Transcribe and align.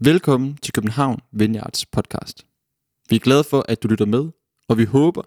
Velkommen 0.00 0.56
til 0.56 0.72
København 0.72 1.20
Vineyards 1.32 1.86
podcast. 1.86 2.46
Vi 3.08 3.16
er 3.16 3.20
glade 3.20 3.44
for, 3.44 3.64
at 3.68 3.82
du 3.82 3.88
lytter 3.88 4.06
med, 4.06 4.30
og 4.68 4.78
vi 4.78 4.84
håber, 4.84 5.22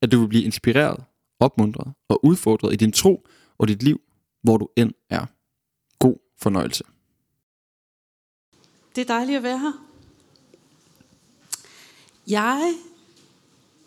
at 0.00 0.12
du 0.12 0.20
vil 0.20 0.28
blive 0.28 0.44
inspireret, 0.44 1.04
opmuntret 1.38 1.92
og 2.08 2.24
udfordret 2.24 2.72
i 2.72 2.76
din 2.76 2.92
tro 2.92 3.26
og 3.58 3.68
dit 3.68 3.82
liv, 3.82 4.00
hvor 4.42 4.56
du 4.56 4.68
end 4.76 4.92
er. 5.10 5.26
God 5.98 6.14
fornøjelse. 6.38 6.84
Det 8.94 9.00
er 9.00 9.06
dejligt 9.14 9.36
at 9.36 9.42
være 9.42 9.58
her. 9.58 9.72
Jeg 12.26 12.74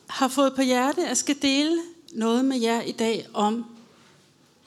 har 0.09 0.27
fået 0.27 0.54
på 0.55 0.61
hjerte, 0.61 1.02
at 1.02 1.07
jeg 1.07 1.18
skal 1.18 1.36
dele 1.41 1.77
noget 2.13 2.45
med 2.45 2.59
jer 2.61 2.81
i 2.81 2.91
dag 2.91 3.25
om 3.34 3.65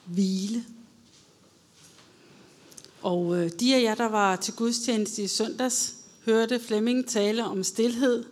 hvile. 0.05 0.63
Og 3.01 3.37
øh, 3.37 3.51
de 3.59 3.75
af 3.75 3.81
jer, 3.81 3.95
der 3.95 4.09
var 4.09 4.35
til 4.35 4.53
gudstjeneste 4.53 5.23
i 5.23 5.27
søndags, 5.27 5.95
hørte 6.25 6.59
Flemming 6.59 7.07
tale 7.07 7.45
om 7.45 7.63
stillhed. 7.63 8.25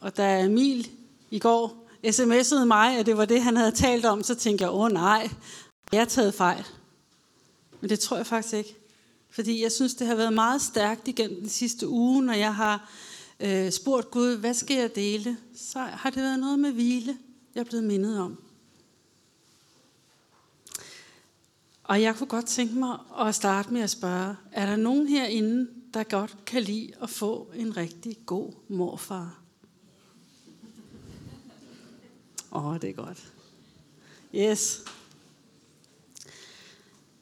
Og 0.00 0.16
da 0.16 0.44
Emil 0.44 0.90
i 1.30 1.38
går 1.38 1.88
sms'ede 2.06 2.64
mig, 2.64 2.98
at 2.98 3.06
det 3.06 3.16
var 3.16 3.24
det, 3.24 3.42
han 3.42 3.56
havde 3.56 3.72
talt 3.72 4.04
om, 4.04 4.22
så 4.22 4.34
tænkte 4.34 4.64
jeg, 4.64 4.74
åh 4.74 4.92
nej, 4.92 5.30
jeg 5.92 6.00
har 6.00 6.06
taget 6.06 6.34
fejl. 6.34 6.64
Men 7.80 7.90
det 7.90 8.00
tror 8.00 8.16
jeg 8.16 8.26
faktisk 8.26 8.54
ikke. 8.54 8.76
Fordi 9.30 9.62
jeg 9.62 9.72
synes, 9.72 9.94
det 9.94 10.06
har 10.06 10.14
været 10.14 10.32
meget 10.32 10.62
stærkt 10.62 11.08
igennem 11.08 11.40
den 11.40 11.48
sidste 11.48 11.88
uge, 11.88 12.22
når 12.22 12.32
jeg 12.32 12.54
har 12.54 12.90
øh, 13.40 13.70
spurgt 13.70 14.10
Gud, 14.10 14.36
hvad 14.36 14.54
skal 14.54 14.76
jeg 14.76 14.94
dele? 14.94 15.36
Så 15.56 15.78
har 15.78 16.10
det 16.10 16.22
været 16.22 16.38
noget 16.38 16.58
med 16.58 16.70
hvile, 16.70 17.16
jeg 17.54 17.60
er 17.60 17.64
blevet 17.64 17.84
mindet 17.84 18.20
om. 18.20 18.38
Og 21.90 22.02
jeg 22.02 22.16
kunne 22.16 22.26
godt 22.26 22.46
tænke 22.46 22.74
mig 22.74 22.98
at 23.20 23.34
starte 23.34 23.72
med 23.72 23.80
at 23.80 23.90
spørge, 23.90 24.36
er 24.52 24.66
der 24.66 24.76
nogen 24.76 25.08
herinde, 25.08 25.70
der 25.94 26.02
godt 26.02 26.36
kan 26.46 26.62
lide 26.62 26.92
at 27.02 27.10
få 27.10 27.50
en 27.54 27.76
rigtig 27.76 28.18
god 28.26 28.52
morfar? 28.68 29.40
Åh, 32.52 32.66
oh, 32.66 32.80
det 32.80 32.90
er 32.90 32.94
godt. 32.94 33.32
Yes. 34.34 34.84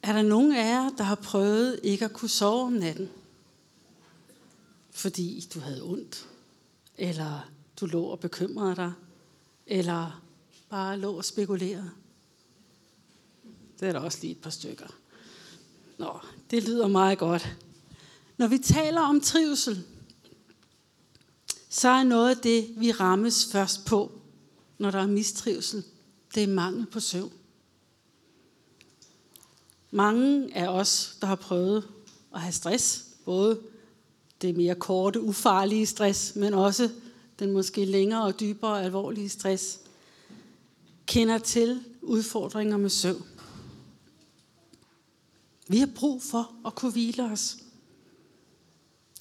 Er 0.03 0.13
der 0.13 0.21
nogen 0.21 0.51
af 0.51 0.65
jer, 0.65 0.89
der 0.89 1.03
har 1.03 1.15
prøvet 1.15 1.79
ikke 1.83 2.05
at 2.05 2.13
kunne 2.13 2.29
sove 2.29 2.65
om 2.65 2.73
natten? 2.73 3.09
Fordi 4.91 5.47
du 5.53 5.59
havde 5.59 5.83
ondt? 5.83 6.29
Eller 6.97 7.49
du 7.79 7.85
lå 7.85 8.03
og 8.03 8.19
bekymrede 8.19 8.75
dig? 8.75 8.93
Eller 9.67 10.21
bare 10.69 10.99
lå 10.99 11.17
og 11.17 11.25
spekulerede? 11.25 11.91
Det 13.79 13.87
er 13.87 13.91
der 13.91 13.99
også 13.99 14.17
lige 14.21 14.31
et 14.31 14.41
par 14.41 14.49
stykker. 14.49 14.87
Nå, 15.97 16.19
det 16.51 16.63
lyder 16.63 16.87
meget 16.87 17.17
godt. 17.17 17.55
Når 18.37 18.47
vi 18.47 18.57
taler 18.57 19.01
om 19.01 19.21
trivsel, 19.21 19.83
så 21.69 21.89
er 21.89 22.03
noget 22.03 22.29
af 22.29 22.37
det, 22.37 22.73
vi 22.77 22.91
rammes 22.91 23.51
først 23.51 23.85
på, 23.85 24.11
når 24.77 24.91
der 24.91 24.99
er 24.99 25.07
mistrivsel, 25.07 25.83
det 26.35 26.43
er 26.43 26.47
mangel 26.47 26.85
på 26.85 26.99
søvn. 26.99 27.31
Mange 29.91 30.57
af 30.57 30.67
os, 30.67 31.17
der 31.21 31.27
har 31.27 31.35
prøvet 31.35 31.87
at 32.33 32.41
have 32.41 32.53
stress, 32.53 33.05
både 33.25 33.59
det 34.41 34.57
mere 34.57 34.75
korte, 34.75 35.21
ufarlige 35.21 35.85
stress, 35.85 36.35
men 36.35 36.53
også 36.53 36.89
den 37.39 37.51
måske 37.51 37.85
længere 37.85 38.23
og 38.23 38.39
dybere 38.39 38.83
alvorlige 38.83 39.29
stress, 39.29 39.79
kender 41.05 41.37
til 41.37 41.83
udfordringer 42.01 42.77
med 42.77 42.89
søvn. 42.89 43.25
Vi 45.69 45.79
har 45.79 45.89
brug 45.95 46.23
for 46.23 46.55
at 46.65 46.75
kunne 46.75 46.91
hvile 46.91 47.23
os. 47.23 47.57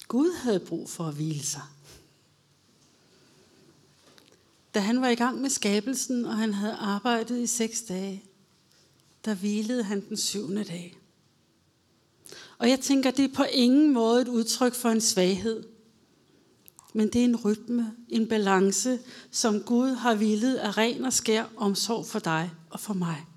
Gud 0.08 0.32
havde 0.36 0.60
brug 0.60 0.88
for 0.88 1.04
at 1.04 1.14
hvile 1.14 1.42
sig. 1.42 1.62
Da 4.74 4.80
han 4.80 5.00
var 5.00 5.08
i 5.08 5.14
gang 5.14 5.40
med 5.40 5.50
skabelsen, 5.50 6.24
og 6.24 6.36
han 6.36 6.54
havde 6.54 6.74
arbejdet 6.74 7.38
i 7.38 7.46
seks 7.46 7.82
dage, 7.82 8.24
der 9.24 9.34
hvilede 9.34 9.82
han 9.82 10.08
den 10.08 10.16
syvende 10.16 10.64
dag. 10.64 10.98
Og 12.58 12.68
jeg 12.68 12.80
tænker, 12.80 13.10
det 13.10 13.24
er 13.24 13.34
på 13.34 13.44
ingen 13.52 13.92
måde 13.92 14.22
et 14.22 14.28
udtryk 14.28 14.74
for 14.74 14.88
en 14.88 15.00
svaghed. 15.00 15.64
Men 16.94 17.08
det 17.08 17.20
er 17.20 17.24
en 17.24 17.36
rytme, 17.36 17.94
en 18.08 18.28
balance, 18.28 18.98
som 19.30 19.62
Gud 19.62 19.90
har 19.90 20.14
villet 20.14 20.56
af 20.56 20.76
ren 20.76 21.04
og 21.04 21.12
skær 21.12 21.44
omsorg 21.56 22.06
for 22.06 22.18
dig 22.18 22.50
og 22.70 22.80
for 22.80 22.94
mig. 22.94 23.27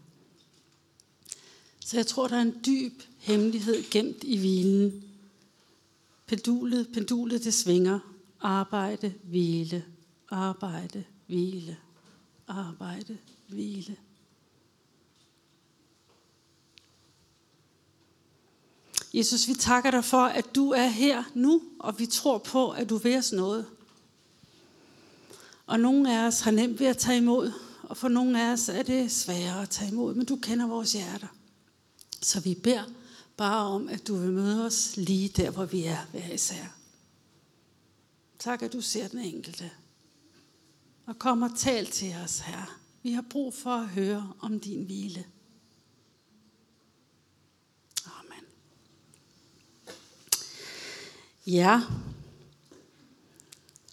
Så 1.91 1.97
jeg 1.97 2.07
tror, 2.07 2.27
der 2.27 2.37
er 2.37 2.41
en 2.41 2.61
dyb 2.65 3.01
hemmelighed 3.17 3.83
gemt 3.91 4.23
i 4.23 4.37
hvilen. 4.37 5.03
Pendulet, 6.27 6.89
pendulet 6.93 7.43
det 7.43 7.53
svinger. 7.53 7.99
Arbejde, 8.41 9.13
hvile, 9.23 9.85
arbejde, 10.29 11.03
hvile, 11.27 11.77
arbejde, 12.47 13.17
hvile. 13.47 13.97
Jesus, 19.13 19.47
vi 19.47 19.53
takker 19.53 19.91
dig 19.91 20.05
for, 20.05 20.23
at 20.23 20.55
du 20.55 20.71
er 20.71 20.87
her 20.87 21.23
nu, 21.33 21.61
og 21.79 21.99
vi 21.99 22.05
tror 22.05 22.37
på, 22.37 22.69
at 22.69 22.89
du 22.89 22.97
vil 22.97 23.17
os 23.17 23.31
noget. 23.31 23.65
Og 25.67 25.79
nogle 25.79 26.19
af 26.19 26.27
os 26.27 26.39
har 26.39 26.51
nemt 26.51 26.79
ved 26.79 26.87
at 26.87 26.97
tage 26.97 27.17
imod, 27.17 27.51
og 27.83 27.97
for 27.97 28.07
nogle 28.07 28.43
af 28.43 28.53
os 28.53 28.69
er 28.69 28.83
det 28.83 29.11
sværere 29.11 29.61
at 29.61 29.69
tage 29.69 29.91
imod, 29.91 30.15
men 30.15 30.25
du 30.25 30.35
kender 30.35 30.67
vores 30.67 30.93
hjerter. 30.93 31.27
Så 32.21 32.39
vi 32.39 32.55
beder 32.55 32.83
bare 33.37 33.65
om, 33.65 33.89
at 33.89 34.07
du 34.07 34.15
vil 34.15 34.31
møde 34.31 34.65
os 34.65 34.97
lige 34.97 35.29
der, 35.29 35.49
hvor 35.49 35.65
vi 35.65 35.83
er 35.83 36.05
hver 36.11 36.33
især. 36.33 36.75
Tak, 38.39 38.61
at 38.61 38.73
du 38.73 38.81
ser 38.81 39.07
den 39.07 39.19
enkelte. 39.19 39.71
Og 41.05 41.19
kom 41.19 41.41
og 41.41 41.51
tal 41.57 41.85
til 41.85 42.15
os, 42.23 42.39
her. 42.39 42.79
Vi 43.03 43.11
har 43.11 43.25
brug 43.29 43.53
for 43.53 43.69
at 43.69 43.87
høre 43.87 44.33
om 44.39 44.59
din 44.59 44.83
hvile. 44.83 45.25
Amen. 48.05 48.45
Ja. 51.47 51.81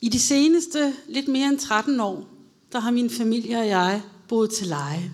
I 0.00 0.08
de 0.08 0.20
seneste 0.20 0.94
lidt 1.08 1.28
mere 1.28 1.48
end 1.48 1.58
13 1.58 2.00
år, 2.00 2.28
der 2.72 2.80
har 2.80 2.90
min 2.90 3.10
familie 3.10 3.58
og 3.58 3.66
jeg 3.66 4.02
boet 4.28 4.50
til 4.50 4.66
leje. 4.66 5.12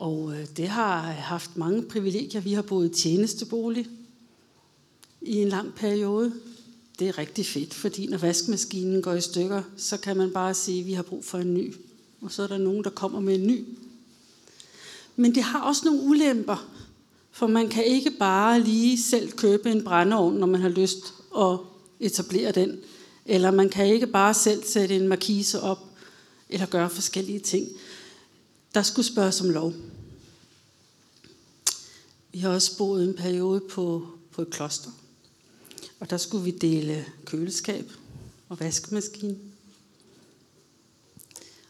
Og 0.00 0.32
øh, 0.34 0.46
det 0.56 0.68
har 0.68 1.00
haft 1.00 1.56
mange 1.56 1.82
privilegier. 1.82 2.40
Vi 2.40 2.52
har 2.52 2.62
boet 2.62 2.90
i 2.90 3.02
tjenestebolig 3.02 3.86
i 5.20 5.36
en 5.36 5.48
lang 5.48 5.74
periode. 5.74 6.32
Det 6.98 7.08
er 7.08 7.18
rigtig 7.18 7.46
fedt, 7.46 7.74
fordi 7.74 8.06
når 8.06 8.18
vaskemaskinen 8.18 9.02
går 9.02 9.12
i 9.12 9.20
stykker, 9.20 9.62
så 9.76 9.96
kan 9.96 10.16
man 10.16 10.30
bare 10.30 10.54
sige, 10.54 10.80
at 10.80 10.86
vi 10.86 10.92
har 10.92 11.02
brug 11.02 11.24
for 11.24 11.38
en 11.38 11.54
ny. 11.54 11.74
Og 12.20 12.32
så 12.32 12.42
er 12.42 12.46
der 12.46 12.58
nogen, 12.58 12.84
der 12.84 12.90
kommer 12.90 13.20
med 13.20 13.34
en 13.34 13.46
ny. 13.46 13.64
Men 15.16 15.34
det 15.34 15.42
har 15.42 15.60
også 15.60 15.82
nogle 15.84 16.02
ulemper, 16.02 16.70
for 17.30 17.46
man 17.46 17.68
kan 17.68 17.84
ikke 17.84 18.10
bare 18.10 18.60
lige 18.60 19.02
selv 19.02 19.32
købe 19.32 19.70
en 19.70 19.84
brændeovn, 19.84 20.34
når 20.34 20.46
man 20.46 20.60
har 20.60 20.68
lyst 20.68 21.14
at 21.38 21.58
etablere 22.00 22.52
den. 22.52 22.78
Eller 23.26 23.50
man 23.50 23.68
kan 23.68 23.86
ikke 23.86 24.06
bare 24.06 24.34
selv 24.34 24.64
sætte 24.64 24.96
en 24.96 25.08
markise 25.08 25.60
op, 25.60 25.78
eller 26.48 26.66
gøre 26.66 26.90
forskellige 26.90 27.38
ting. 27.38 27.68
Der 28.74 28.82
skulle 28.82 29.06
spørges 29.06 29.40
om 29.40 29.50
lov. 29.50 29.74
Vi 32.32 32.38
har 32.38 32.50
også 32.50 32.78
boet 32.78 33.04
en 33.04 33.14
periode 33.14 33.60
på, 33.60 34.06
på 34.30 34.42
et 34.42 34.50
kloster, 34.50 34.90
og 36.00 36.10
der 36.10 36.16
skulle 36.16 36.44
vi 36.44 36.50
dele 36.50 37.06
køleskab 37.24 37.92
og 38.48 38.60
vaskemaskine. 38.60 39.38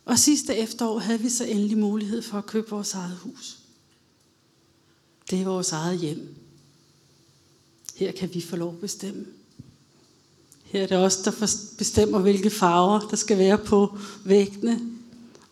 Og 0.05 0.19
sidste 0.19 0.57
efterår 0.57 0.99
havde 0.99 1.21
vi 1.21 1.29
så 1.29 1.45
endelig 1.45 1.79
mulighed 1.79 2.23
for 2.23 2.39
at 2.39 2.47
købe 2.47 2.71
vores 2.71 2.95
eget 2.95 3.17
hus. 3.17 3.59
Det 5.31 5.41
er 5.41 5.45
vores 5.45 5.73
eget 5.73 5.99
hjem. 5.99 6.35
Her 7.95 8.13
kan 8.13 8.35
vi 8.35 8.41
få 8.41 8.57
lov 8.57 8.73
at 8.73 8.81
bestemme. 8.81 9.27
Her 10.65 10.83
er 10.83 10.87
det 10.87 10.97
os, 10.97 11.17
der 11.17 11.57
bestemmer, 11.79 12.19
hvilke 12.19 12.51
farver 12.51 13.09
der 13.09 13.17
skal 13.17 13.39
være 13.39 13.59
på 13.59 13.99
væggene, 14.25 14.81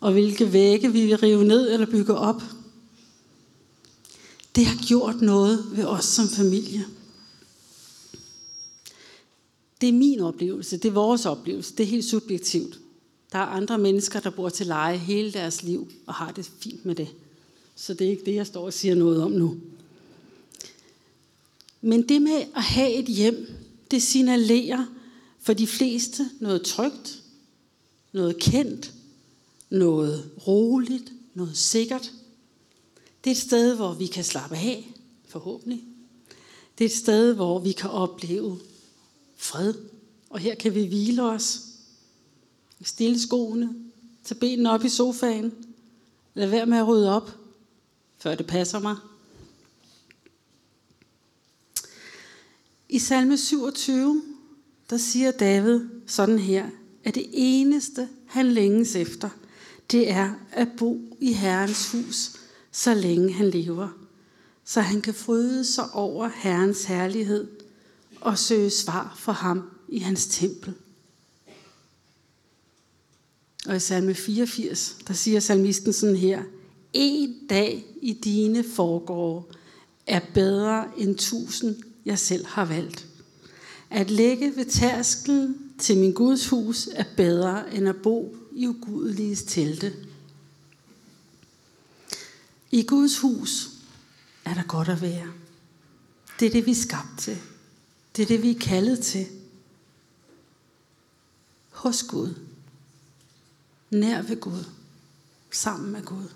og 0.00 0.12
hvilke 0.12 0.52
vægge 0.52 0.92
vi 0.92 1.06
vil 1.06 1.18
rive 1.18 1.44
ned 1.44 1.72
eller 1.72 1.86
bygge 1.86 2.14
op. 2.14 2.42
Det 4.56 4.66
har 4.66 4.86
gjort 4.86 5.20
noget 5.20 5.66
ved 5.76 5.84
os 5.84 6.04
som 6.04 6.28
familie. 6.28 6.84
Det 9.80 9.88
er 9.88 9.92
min 9.92 10.20
oplevelse, 10.20 10.76
det 10.76 10.88
er 10.88 10.92
vores 10.92 11.26
oplevelse, 11.26 11.76
det 11.76 11.84
er 11.84 11.88
helt 11.88 12.04
subjektivt. 12.04 12.78
Der 13.32 13.38
er 13.38 13.46
andre 13.46 13.78
mennesker, 13.78 14.20
der 14.20 14.30
bor 14.30 14.48
til 14.48 14.66
leje 14.66 14.96
hele 14.96 15.32
deres 15.32 15.62
liv 15.62 15.88
og 16.06 16.14
har 16.14 16.32
det 16.32 16.50
fint 16.60 16.84
med 16.84 16.94
det. 16.94 17.08
Så 17.76 17.94
det 17.94 18.06
er 18.06 18.10
ikke 18.10 18.24
det, 18.24 18.34
jeg 18.34 18.46
står 18.46 18.64
og 18.64 18.72
siger 18.72 18.94
noget 18.94 19.22
om 19.22 19.30
nu. 19.30 19.56
Men 21.80 22.08
det 22.08 22.22
med 22.22 22.44
at 22.56 22.62
have 22.62 22.92
et 22.92 23.06
hjem, 23.06 23.46
det 23.90 24.02
signalerer 24.02 24.86
for 25.40 25.52
de 25.52 25.66
fleste 25.66 26.30
noget 26.40 26.62
trygt, 26.62 27.22
noget 28.12 28.38
kendt, 28.38 28.92
noget 29.70 30.30
roligt, 30.46 31.12
noget 31.34 31.56
sikkert. 31.56 32.12
Det 33.24 33.30
er 33.30 33.34
et 33.34 33.40
sted, 33.40 33.76
hvor 33.76 33.92
vi 33.92 34.06
kan 34.06 34.24
slappe 34.24 34.56
af, 34.56 34.92
forhåbentlig. 35.28 35.84
Det 36.78 36.84
er 36.84 36.88
et 36.88 36.96
sted, 36.96 37.34
hvor 37.34 37.58
vi 37.58 37.72
kan 37.72 37.90
opleve 37.90 38.58
fred. 39.36 39.74
Og 40.30 40.38
her 40.38 40.54
kan 40.54 40.74
vi 40.74 40.86
hvile 40.86 41.22
os. 41.22 41.60
Stille 42.82 43.20
skoene. 43.20 43.74
Tag 44.24 44.38
benene 44.38 44.70
op 44.70 44.84
i 44.84 44.88
sofaen. 44.88 45.52
Lad 46.34 46.46
være 46.46 46.66
med 46.66 46.78
at 46.78 46.88
rydde 46.88 47.16
op, 47.16 47.30
før 48.18 48.34
det 48.34 48.46
passer 48.46 48.78
mig. 48.78 48.96
I 52.88 52.98
salme 52.98 53.36
27, 53.36 54.22
der 54.90 54.96
siger 54.96 55.30
David 55.30 55.80
sådan 56.06 56.38
her, 56.38 56.70
at 57.04 57.14
det 57.14 57.26
eneste, 57.32 58.08
han 58.26 58.52
længes 58.52 58.96
efter, 58.96 59.30
det 59.90 60.10
er 60.10 60.34
at 60.52 60.68
bo 60.78 61.16
i 61.20 61.32
Herrens 61.32 61.92
hus, 61.92 62.32
så 62.72 62.94
længe 62.94 63.32
han 63.32 63.50
lever, 63.50 63.88
så 64.64 64.80
han 64.80 65.00
kan 65.00 65.14
fryde 65.14 65.64
sig 65.64 65.90
over 65.92 66.30
Herrens 66.34 66.84
herlighed 66.84 67.46
og 68.20 68.38
søge 68.38 68.70
svar 68.70 69.14
for 69.18 69.32
ham 69.32 69.70
i 69.88 69.98
hans 69.98 70.26
tempel. 70.26 70.74
Og 73.66 73.76
i 73.76 73.80
salme 73.80 74.14
84, 74.14 74.96
der 75.08 75.14
siger 75.14 75.40
salmisten 75.40 75.92
sådan 75.92 76.16
her, 76.16 76.42
En 76.92 77.46
dag 77.50 77.84
i 78.02 78.12
dine 78.12 78.64
forgår 78.74 79.50
er 80.06 80.20
bedre 80.34 80.88
end 80.96 81.16
tusind, 81.16 81.76
jeg 82.04 82.18
selv 82.18 82.46
har 82.46 82.64
valgt. 82.64 83.06
At 83.90 84.10
ligge 84.10 84.56
ved 84.56 84.64
tærskelen 84.64 85.67
til 85.78 85.98
min 85.98 86.12
Guds 86.12 86.48
hus 86.48 86.88
er 86.92 87.04
bedre 87.16 87.74
end 87.74 87.88
at 87.88 88.02
bo 88.02 88.36
i 88.52 88.66
ugudeliges 88.66 89.42
telte. 89.42 89.94
I 92.70 92.82
Guds 92.82 93.18
hus 93.18 93.70
er 94.44 94.54
der 94.54 94.62
godt 94.62 94.88
at 94.88 95.02
være. 95.02 95.32
Det 96.40 96.46
er 96.46 96.50
det, 96.50 96.66
vi 96.66 96.70
er 96.70 96.74
skabt 96.74 97.18
til. 97.18 97.38
Det 98.16 98.22
er 98.22 98.26
det, 98.26 98.42
vi 98.42 98.50
er 98.50 98.58
kaldet 98.58 99.00
til. 99.00 99.26
Hos 101.70 102.02
Gud. 102.02 102.34
Nær 103.90 104.22
ved 104.22 104.40
Gud. 104.40 104.64
Sammen 105.50 105.92
med 105.92 106.02
Gud. 106.04 106.28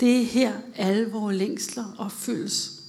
Det 0.00 0.20
er 0.20 0.24
her, 0.24 0.60
alle 0.74 1.10
vores 1.10 1.36
længsler 1.36 1.94
opfyldes. 1.98 2.82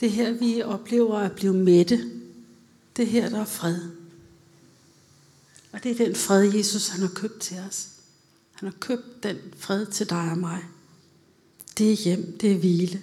Det 0.00 0.06
er 0.06 0.12
her, 0.12 0.32
vi 0.32 0.62
oplever 0.62 1.18
at 1.18 1.32
blive 1.32 1.54
mætte. 1.54 2.10
Det 2.96 3.02
er 3.02 3.06
her, 3.06 3.28
der 3.28 3.40
er 3.40 3.44
fred. 3.44 3.78
Og 5.72 5.82
det 5.82 5.90
er 5.90 6.06
den 6.06 6.14
fred, 6.14 6.54
Jesus 6.54 6.88
han 6.88 7.00
har 7.00 7.08
købt 7.14 7.40
til 7.40 7.56
os. 7.68 7.88
Han 8.52 8.68
har 8.68 8.76
købt 8.80 9.22
den 9.22 9.36
fred 9.56 9.86
til 9.86 10.10
dig 10.10 10.30
og 10.30 10.38
mig. 10.38 10.64
Det 11.78 11.92
er 11.92 11.96
hjem, 11.96 12.38
det 12.40 12.52
er 12.52 12.58
hvile. 12.58 13.02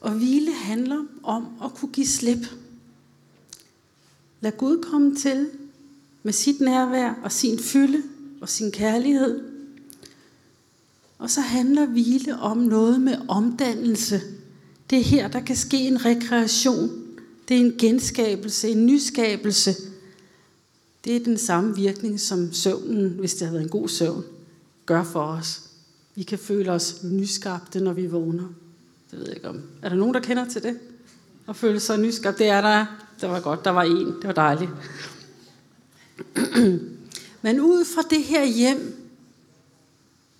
Og 0.00 0.12
hvile 0.12 0.54
handler 0.54 1.04
om 1.22 1.46
at 1.64 1.74
kunne 1.74 1.92
give 1.92 2.06
slip. 2.06 2.46
Lad 4.40 4.52
Gud 4.52 4.82
komme 4.82 5.16
til 5.16 5.50
med 6.22 6.32
sit 6.32 6.60
nærvær 6.60 7.14
og 7.22 7.32
sin 7.32 7.58
fylde 7.58 8.02
og 8.40 8.48
sin 8.48 8.72
kærlighed. 8.72 9.44
Og 11.18 11.30
så 11.30 11.40
handler 11.40 11.86
hvile 11.86 12.38
om 12.38 12.58
noget 12.58 13.00
med 13.00 13.16
omdannelse. 13.28 14.20
Det 14.90 14.98
er 14.98 15.04
her, 15.04 15.28
der 15.28 15.40
kan 15.40 15.56
ske 15.56 15.78
en 15.78 16.04
rekreation. 16.04 17.07
Det 17.48 17.56
er 17.56 17.60
en 17.60 17.74
genskabelse, 17.78 18.68
en 18.68 18.86
nyskabelse. 18.86 19.74
Det 21.04 21.16
er 21.16 21.24
den 21.24 21.38
samme 21.38 21.76
virkning, 21.76 22.20
som 22.20 22.52
søvnen, 22.52 23.08
hvis 23.08 23.34
det 23.34 23.46
har 23.46 23.52
været 23.52 23.64
en 23.64 23.70
god 23.70 23.88
søvn, 23.88 24.24
gør 24.86 25.04
for 25.04 25.22
os. 25.22 25.62
Vi 26.14 26.22
kan 26.22 26.38
føle 26.38 26.72
os 26.72 27.02
nyskabte, 27.02 27.80
når 27.80 27.92
vi 27.92 28.06
vågner. 28.06 28.48
Det 29.10 29.18
ved 29.18 29.26
jeg 29.26 29.36
ikke 29.36 29.48
om. 29.48 29.62
Er 29.82 29.88
der 29.88 29.96
nogen, 29.96 30.14
der 30.14 30.20
kender 30.20 30.48
til 30.48 30.62
det? 30.62 30.78
At 31.48 31.56
føle 31.56 31.80
sig 31.80 31.98
nyskabt? 31.98 32.38
Det 32.38 32.46
er 32.46 32.60
der. 32.60 32.86
Det 33.20 33.28
var 33.28 33.40
godt, 33.40 33.64
der 33.64 33.70
var 33.70 33.82
en. 33.82 34.06
Det 34.06 34.24
var 34.24 34.32
dejligt. 34.32 34.70
Men 37.42 37.60
ud 37.60 37.84
fra 37.84 38.02
det 38.10 38.22
her 38.22 38.44
hjem 38.44 38.96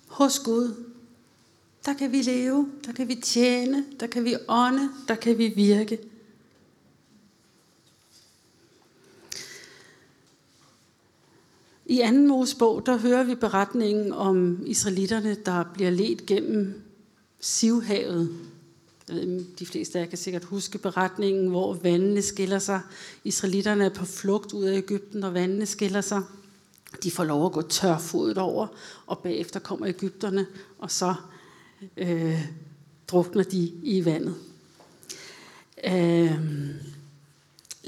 hos 0.07 0.39
Gud, 0.39 0.75
der 1.85 1.93
kan 1.93 2.11
vi 2.11 2.21
leve, 2.21 2.69
der 2.85 2.91
kan 2.91 3.07
vi 3.07 3.15
tjene, 3.15 3.85
der 3.99 4.07
kan 4.07 4.25
vi 4.25 4.35
ånde, 4.47 4.89
der 5.07 5.15
kan 5.15 5.37
vi 5.37 5.47
virke. 5.47 5.99
I 11.89 11.99
anden 11.99 12.27
Mosebog, 12.27 12.85
der 12.85 12.97
hører 12.97 13.23
vi 13.23 13.35
beretningen 13.35 14.13
om 14.13 14.63
israelitterne, 14.65 15.37
der 15.45 15.63
bliver 15.73 15.89
ledt 15.89 16.25
gennem 16.25 16.81
Sivhavet. 17.39 18.29
De 19.59 19.65
fleste 19.65 19.99
af 19.99 20.03
jer 20.03 20.09
kan 20.09 20.17
sikkert 20.17 20.43
huske 20.43 20.77
beretningen, 20.77 21.47
hvor 21.47 21.73
vandene 21.73 22.21
skiller 22.21 22.59
sig. 22.59 22.81
Israelitterne 23.23 23.85
er 23.85 23.89
på 23.89 24.05
flugt 24.05 24.53
ud 24.53 24.63
af 24.63 24.77
Ægypten, 24.77 25.23
og 25.23 25.33
vandene 25.33 25.65
skiller 25.65 26.01
sig. 26.01 26.21
De 27.03 27.11
får 27.11 27.23
lov 27.23 27.45
at 27.45 27.51
gå 27.51 27.61
tørfodet 27.61 28.37
over, 28.37 28.67
og 29.05 29.19
bagefter 29.19 29.59
kommer 29.59 29.87
Ægypterne, 29.87 30.45
og 30.79 30.91
så 30.91 31.13
øh, 31.97 32.47
drukner 33.07 33.43
de 33.43 33.71
i 33.83 34.05
vandet. 34.05 34.35
Øh, 35.85 36.39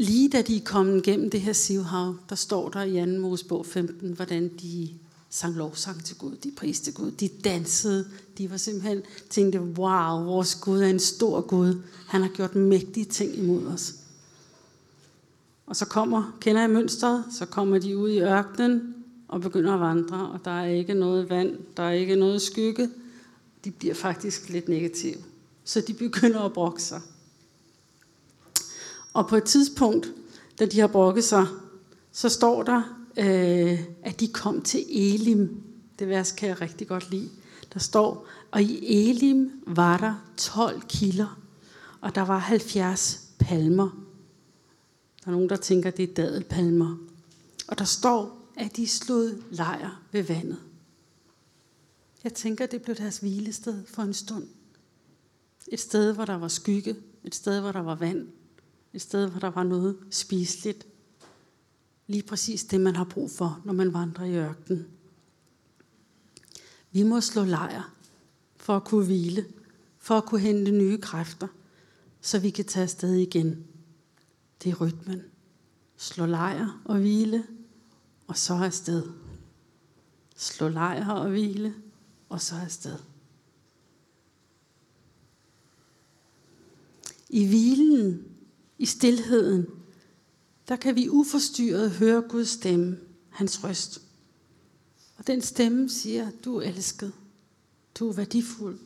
lige 0.02 0.30
da 0.30 0.42
de 0.42 0.56
er 0.56 0.62
kommet 0.66 1.04
gennem 1.04 1.30
det 1.30 1.42
her 1.42 1.54
sivhav, 1.54 2.16
der 2.30 2.36
står 2.36 2.70
der 2.70 2.84
i 2.84 3.16
2. 3.16 3.22
Mosebog 3.22 3.66
15, 3.66 4.12
hvordan 4.12 4.52
de 4.62 4.90
sang 5.30 5.56
lovsang 5.56 6.04
til 6.04 6.18
Gud, 6.18 6.36
de 6.36 6.52
priste 6.58 6.92
Gud, 6.92 7.12
de 7.12 7.28
dansede, 7.44 8.08
de 8.38 8.52
var 8.52 8.58
simpelthen 8.58 9.02
tænkte, 9.30 9.62
wow, 9.62 10.24
vores 10.24 10.56
Gud 10.56 10.82
er 10.82 10.88
en 10.88 11.00
stor 11.00 11.42
Gud, 11.42 11.82
han 12.08 12.22
har 12.22 12.30
gjort 12.30 12.56
mægtige 12.56 13.06
ting 13.06 13.38
imod 13.38 13.66
os. 13.66 13.94
Og 15.66 15.76
så 15.76 15.86
kommer, 15.86 16.38
kender 16.40 16.62
jeg 16.62 16.70
mønstret, 16.70 17.24
så 17.38 17.46
kommer 17.46 17.80
de 17.80 17.98
ud 17.98 18.10
i 18.10 18.22
ørkenen 18.22 18.96
og 19.28 19.42
begynder 19.42 19.74
at 19.74 19.80
vandre, 19.80 20.30
og 20.30 20.40
der 20.46 20.52
er 20.52 20.66
ikke 20.66 20.94
noget 20.94 21.30
vand, 21.30 21.58
der 21.78 21.84
er 21.84 21.92
ikke 21.92 22.16
noget 22.16 22.42
skygge, 22.42 22.90
de 23.66 23.72
bliver 23.72 23.94
faktisk 23.94 24.50
lidt 24.50 24.70
negative. 24.70 25.18
Så 25.64 25.82
de 25.82 25.94
begynder 25.94 26.40
at 26.40 26.54
brokke 26.54 26.84
sig. 26.84 27.02
Og 29.14 29.28
på 29.28 29.36
et 29.36 29.44
tidspunkt, 29.44 30.14
da 30.60 30.66
de 30.66 30.80
har 30.80 30.88
brokket 30.88 31.24
sig, 31.24 31.48
så 32.12 32.30
står 32.30 32.64
der, 32.64 32.82
øh, 33.18 33.80
at 34.04 34.20
de 34.20 34.28
kom 34.28 34.62
til 34.62 34.86
Elim. 34.90 35.64
Det 36.00 36.08
vers 36.08 36.32
kan 36.32 36.50
jeg 36.50 36.62
rigtig 36.62 36.88
godt 36.88 37.12
lide. 37.12 37.30
Der 37.74 37.80
står, 37.80 38.28
og 38.52 38.62
i 38.62 39.10
Elim 39.10 39.52
var 39.68 39.98
der 39.98 40.16
12 40.38 40.82
kilder, 40.90 41.40
og 42.02 42.16
der 42.16 42.22
var 42.22 42.38
70 42.38 43.30
palmer. 43.40 43.90
Der 45.22 45.28
er 45.28 45.32
nogen, 45.32 45.50
der 45.50 45.56
tænker, 45.56 45.90
at 45.90 45.98
det 45.98 46.10
er 46.10 46.14
dadelpalmer. 46.14 46.98
Og 47.68 47.80
der 47.80 47.86
står, 47.86 48.48
at 48.58 48.78
de 48.78 48.88
slog 48.88 49.30
lejr 49.52 50.02
ved 50.12 50.24
vandet. 50.24 50.60
Jeg 52.24 52.34
tænker, 52.34 52.66
det 52.66 52.82
blev 52.82 52.96
deres 52.96 53.18
hvilested 53.18 53.86
for 53.86 54.02
en 54.02 54.14
stund. 54.14 54.48
Et 55.68 55.80
sted, 55.80 56.14
hvor 56.14 56.26
der 56.26 56.38
var 56.38 56.48
skygge. 56.48 56.96
Et 57.24 57.36
sted, 57.36 57.60
hvor 57.60 57.72
der 57.72 57.80
var 57.80 57.96
vand. 57.96 58.28
Et 58.94 59.02
sted, 59.02 59.30
hvor 59.30 59.40
der 59.40 59.50
var 59.50 59.64
noget 59.64 59.98
spiseligt. 60.10 60.88
Lige 62.08 62.24
præcis 62.24 62.64
det, 62.64 62.82
man 62.82 62.96
har 62.96 63.04
brug 63.04 63.32
for, 63.32 63.62
når 63.66 63.74
man 63.74 63.94
vandrer 63.94 64.26
i 64.26 64.36
ørkenen. 64.36 64.88
Vi 66.92 67.04
må 67.04 67.22
slå 67.22 67.44
lejr 67.44 67.94
for 68.56 68.76
at 68.76 68.84
kunne 68.84 69.06
hvile, 69.06 69.46
for 69.98 70.18
at 70.18 70.26
kunne 70.26 70.42
hente 70.42 70.72
nye 70.72 70.98
kræfter, 70.98 71.48
så 72.22 72.40
vi 72.40 72.50
kan 72.50 72.66
tage 72.66 72.84
afsted 72.84 73.14
igen. 73.14 73.66
Det 74.64 74.72
er 74.72 74.76
rytmen. 74.76 75.22
Slå 75.98 76.26
lejr 76.26 76.82
og 76.86 76.98
hvile, 77.00 77.48
og 78.28 78.38
så 78.38 78.54
afsted. 78.54 79.04
Slå 80.36 80.68
lejr 80.68 81.10
og 81.10 81.30
hvile, 81.30 81.76
og 82.30 82.42
så 82.42 82.56
afsted. 82.56 82.98
I 87.30 87.48
hvilen, 87.48 88.31
i 88.82 88.86
stilheden, 88.86 89.68
der 90.68 90.76
kan 90.76 90.96
vi 90.96 91.10
uforstyrret 91.10 91.92
høre 91.92 92.22
Guds 92.30 92.50
stemme, 92.50 92.98
hans 93.30 93.64
røst. 93.64 94.02
Og 95.18 95.28
den 95.28 95.42
stemme 95.42 95.90
siger, 95.90 96.32
du 96.46 96.58
er 96.58 96.62
elsket, 96.62 97.14
du 98.00 98.10
er 98.10 98.14
værdifuld, 98.14 98.80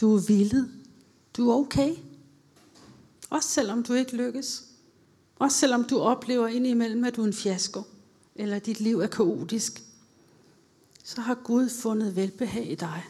du 0.00 0.16
er 0.16 0.20
villet, 0.20 0.70
du 1.36 1.50
er 1.50 1.54
okay. 1.54 1.94
Også 3.30 3.48
selvom 3.48 3.82
du 3.82 3.92
ikke 3.92 4.16
lykkes. 4.16 4.64
Også 5.38 5.58
selvom 5.58 5.84
du 5.84 5.98
oplever 5.98 6.48
indimellem, 6.48 7.04
at 7.04 7.16
du 7.16 7.22
er 7.22 7.26
en 7.26 7.32
fiasko, 7.32 7.82
eller 8.34 8.58
dit 8.58 8.80
liv 8.80 9.00
er 9.00 9.06
kaotisk 9.06 9.82
så 11.04 11.20
har 11.20 11.34
Gud 11.34 11.68
fundet 11.68 12.16
velbehag 12.16 12.70
i 12.70 12.74
dig. 12.74 13.04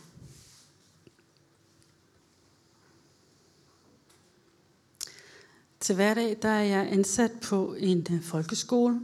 Til 5.82 5.94
hverdag 5.94 6.38
der 6.42 6.48
er 6.48 6.62
jeg 6.62 6.88
ansat 6.92 7.32
på 7.42 7.74
en 7.78 8.06
øh, 8.12 8.22
folkeskole, 8.22 9.00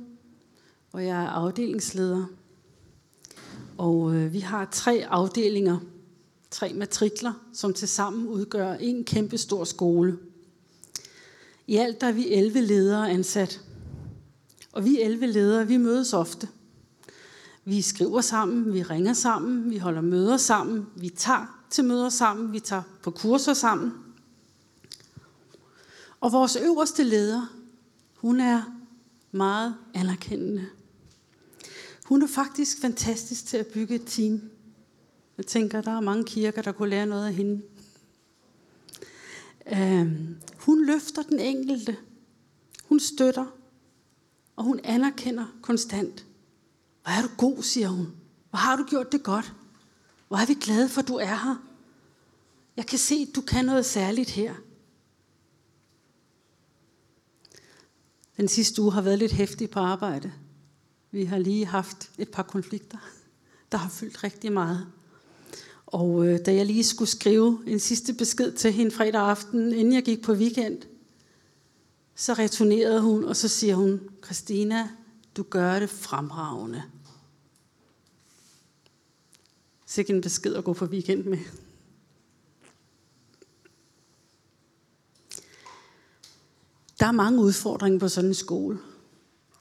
hvor 0.91 1.01
jeg 1.01 1.25
er 1.25 1.29
afdelingsleder. 1.29 2.25
Og 3.79 4.15
øh, 4.15 4.33
vi 4.33 4.41
har 4.41 4.69
tre 4.73 5.05
afdelinger 5.09 5.79
Tre 6.51 6.73
matrikler, 6.73 7.33
som 7.53 7.75
tilsammen 7.75 8.29
udgør 8.29 8.73
en 8.73 9.05
kæmpe 9.05 9.39
stor 9.39 9.65
skole. 9.65 10.19
I 11.67 11.77
alt 11.77 12.01
der 12.01 12.07
er 12.07 12.13
vi 12.13 12.29
11 12.29 12.61
ledere 12.61 13.11
ansat. 13.11 13.61
Og 14.73 14.85
vi 14.85 15.01
11 15.01 15.27
ledere, 15.27 15.67
vi 15.67 15.77
mødes 15.77 16.13
ofte. 16.13 16.49
Vi 17.65 17.83
skriver 17.83 18.21
sammen, 18.21 18.73
vi 18.73 18.83
ringer 18.83 19.13
sammen, 19.13 19.71
vi 19.71 19.79
holder 19.79 20.01
møder 20.01 20.37
sammen, 20.37 20.87
vi 20.97 21.09
tager 21.09 21.65
til 21.71 21.85
møder 21.85 22.09
sammen, 22.09 22.53
vi 22.53 22.61
tager 22.61 22.83
på 23.03 23.11
kurser 23.11 23.55
sammen. 23.55 23.93
Og 26.21 26.33
vores 26.33 26.57
øverste 26.57 27.03
leder, 27.03 27.47
hun 28.17 28.41
er 28.41 28.63
meget 29.33 29.77
anerkendende. 29.95 30.67
Hun 32.05 32.23
er 32.23 32.27
faktisk 32.27 32.81
fantastisk 32.81 33.47
til 33.47 33.57
at 33.57 33.67
bygge 33.67 33.95
et 33.95 34.05
team. 34.07 34.41
Jeg 35.37 35.47
tænker, 35.47 35.81
der 35.81 35.97
er 35.97 36.01
mange 36.01 36.25
kirker, 36.25 36.63
der 36.63 36.73
kunne 36.73 36.91
lære 36.91 37.07
noget 37.07 37.27
af 37.27 37.35
hende. 37.35 37.63
Øhm, 39.73 40.37
hun 40.59 40.87
løfter 40.87 41.23
den 41.23 41.41
enkelte. 41.41 41.97
Hun 42.85 43.01
støtter. 43.01 43.47
Og 44.57 44.65
hun 44.65 44.81
anerkender 44.85 45.47
konstant. 45.63 46.27
Hvor 47.03 47.13
er 47.13 47.23
du 47.23 47.29
god, 47.37 47.63
siger 47.63 47.89
hun. 47.89 48.07
Hvor 48.51 48.57
har 48.57 48.77
du 48.77 48.85
gjort 48.85 49.13
det 49.13 49.23
godt. 49.23 49.53
Hvor 50.29 50.37
er 50.37 50.47
vi 50.47 50.55
glade 50.55 50.89
for, 50.89 51.01
at 51.01 51.09
du 51.09 51.15
er 51.15 51.27
her. 51.27 51.63
Jeg 52.77 52.87
kan 52.87 52.99
se, 52.99 53.27
at 53.29 53.37
du 53.37 53.41
kan 53.41 53.65
noget 53.65 53.87
særligt 53.87 54.31
her. 54.31 54.55
Den 58.39 58.49
sidste 58.49 58.83
uge 58.83 58.93
har 58.93 59.01
været 59.01 59.19
lidt 59.19 59.33
hæftig 59.33 59.71
på 59.71 59.81
arbejde. 59.81 60.33
Vi 61.11 61.25
har 61.25 61.39
lige 61.39 61.67
haft 61.67 62.11
et 62.19 62.29
par 62.29 62.43
konflikter, 62.43 62.99
der 63.73 63.79
har 63.79 63.91
fyldt 63.91 64.25
rigtig 64.25 64.53
meget. 64.53 64.87
Og 65.87 66.27
øh, 66.27 66.39
da 66.47 66.55
jeg 66.55 66.67
lige 66.67 66.85
skulle 66.85 67.09
skrive 67.09 67.63
en 67.67 67.81
sidste 67.81 68.15
besked 68.15 68.53
til 68.53 68.73
hende 68.73 68.91
fredag 68.91 69.21
aften, 69.21 69.73
inden 69.73 69.95
jeg 69.95 70.03
gik 70.03 70.23
på 70.23 70.33
weekend, 70.33 70.83
så 72.15 72.33
returnerede 72.33 73.01
hun, 73.01 73.25
og 73.25 73.37
så 73.37 73.49
siger 73.49 73.75
hun, 73.75 74.01
Christina, 74.25 74.89
du 75.37 75.43
gør 75.43 75.79
det 75.79 75.91
fremragende. 75.91 76.83
Sikke 79.87 80.13
en 80.13 80.21
besked 80.21 80.55
at 80.55 80.65
gå 80.65 80.73
på 80.73 80.85
weekend 80.85 81.25
med. 81.25 81.39
Der 87.01 87.07
er 87.07 87.13
mange 87.13 87.41
udfordringer 87.41 87.99
på 87.99 88.09
sådan 88.09 88.31
en 88.31 88.35
skole. 88.35 88.79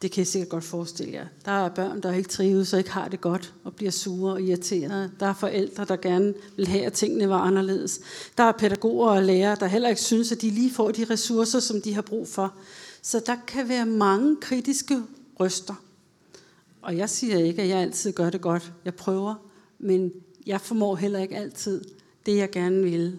Det 0.02 0.12
kan 0.12 0.20
jeg 0.20 0.28
sikkert 0.28 0.50
godt 0.50 0.64
forestille 0.64 1.14
jer. 1.14 1.28
Der 1.46 1.52
er 1.52 1.70
børn, 1.70 2.02
der 2.02 2.14
ikke 2.14 2.30
trives 2.30 2.74
og 2.74 2.80
ikke 2.80 2.92
har 2.92 3.08
det 3.08 3.22
godt 3.22 3.54
og 3.64 3.76
bliver 3.76 3.92
sure 3.92 4.34
og 4.34 4.42
irriterede. 4.42 5.12
Der 5.20 5.26
er 5.26 5.34
forældre, 5.34 5.86
der 5.86 5.96
gerne 5.96 6.34
vil 6.56 6.68
have, 6.68 6.86
at 6.86 6.94
tingene 6.94 7.30
var 7.30 7.40
anderledes. 7.40 8.00
Der 8.38 8.44
er 8.44 8.52
pædagoger 8.52 9.10
og 9.10 9.24
lærere, 9.24 9.58
der 9.60 9.66
heller 9.66 9.90
ikke 9.90 10.02
synes, 10.02 10.32
at 10.32 10.42
de 10.42 10.50
lige 10.50 10.74
får 10.74 10.92
de 10.92 11.06
ressourcer, 11.10 11.60
som 11.60 11.82
de 11.82 11.94
har 11.94 12.02
brug 12.02 12.28
for. 12.28 12.54
Så 13.02 13.22
der 13.26 13.36
kan 13.48 13.70
være 13.70 13.86
mange 13.86 14.36
kritiske 14.42 15.04
røster. 15.40 15.74
Og 16.82 16.98
jeg 16.98 17.10
siger 17.10 17.38
ikke, 17.38 17.62
at 17.62 17.70
jeg 17.70 17.78
altid 17.78 18.14
gør 18.14 18.30
det 18.30 18.42
godt. 18.42 18.74
Jeg 18.86 18.96
prøver, 18.96 19.36
men 19.80 20.12
jeg 20.46 20.62
formår 20.62 20.96
heller 20.96 21.20
ikke 21.20 21.38
altid 21.38 21.84
det, 22.26 22.38
jeg 22.38 22.52
gerne 22.52 22.84
vil. 22.84 23.18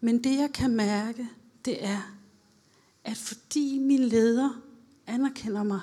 Men 0.00 0.24
det, 0.24 0.38
jeg 0.38 0.50
kan 0.54 0.76
mærke, 0.76 1.28
det 1.64 1.84
er, 1.84 2.15
at 3.06 3.16
fordi 3.16 3.78
min 3.78 4.00
leder 4.00 4.60
anerkender 5.06 5.62
mig, 5.62 5.80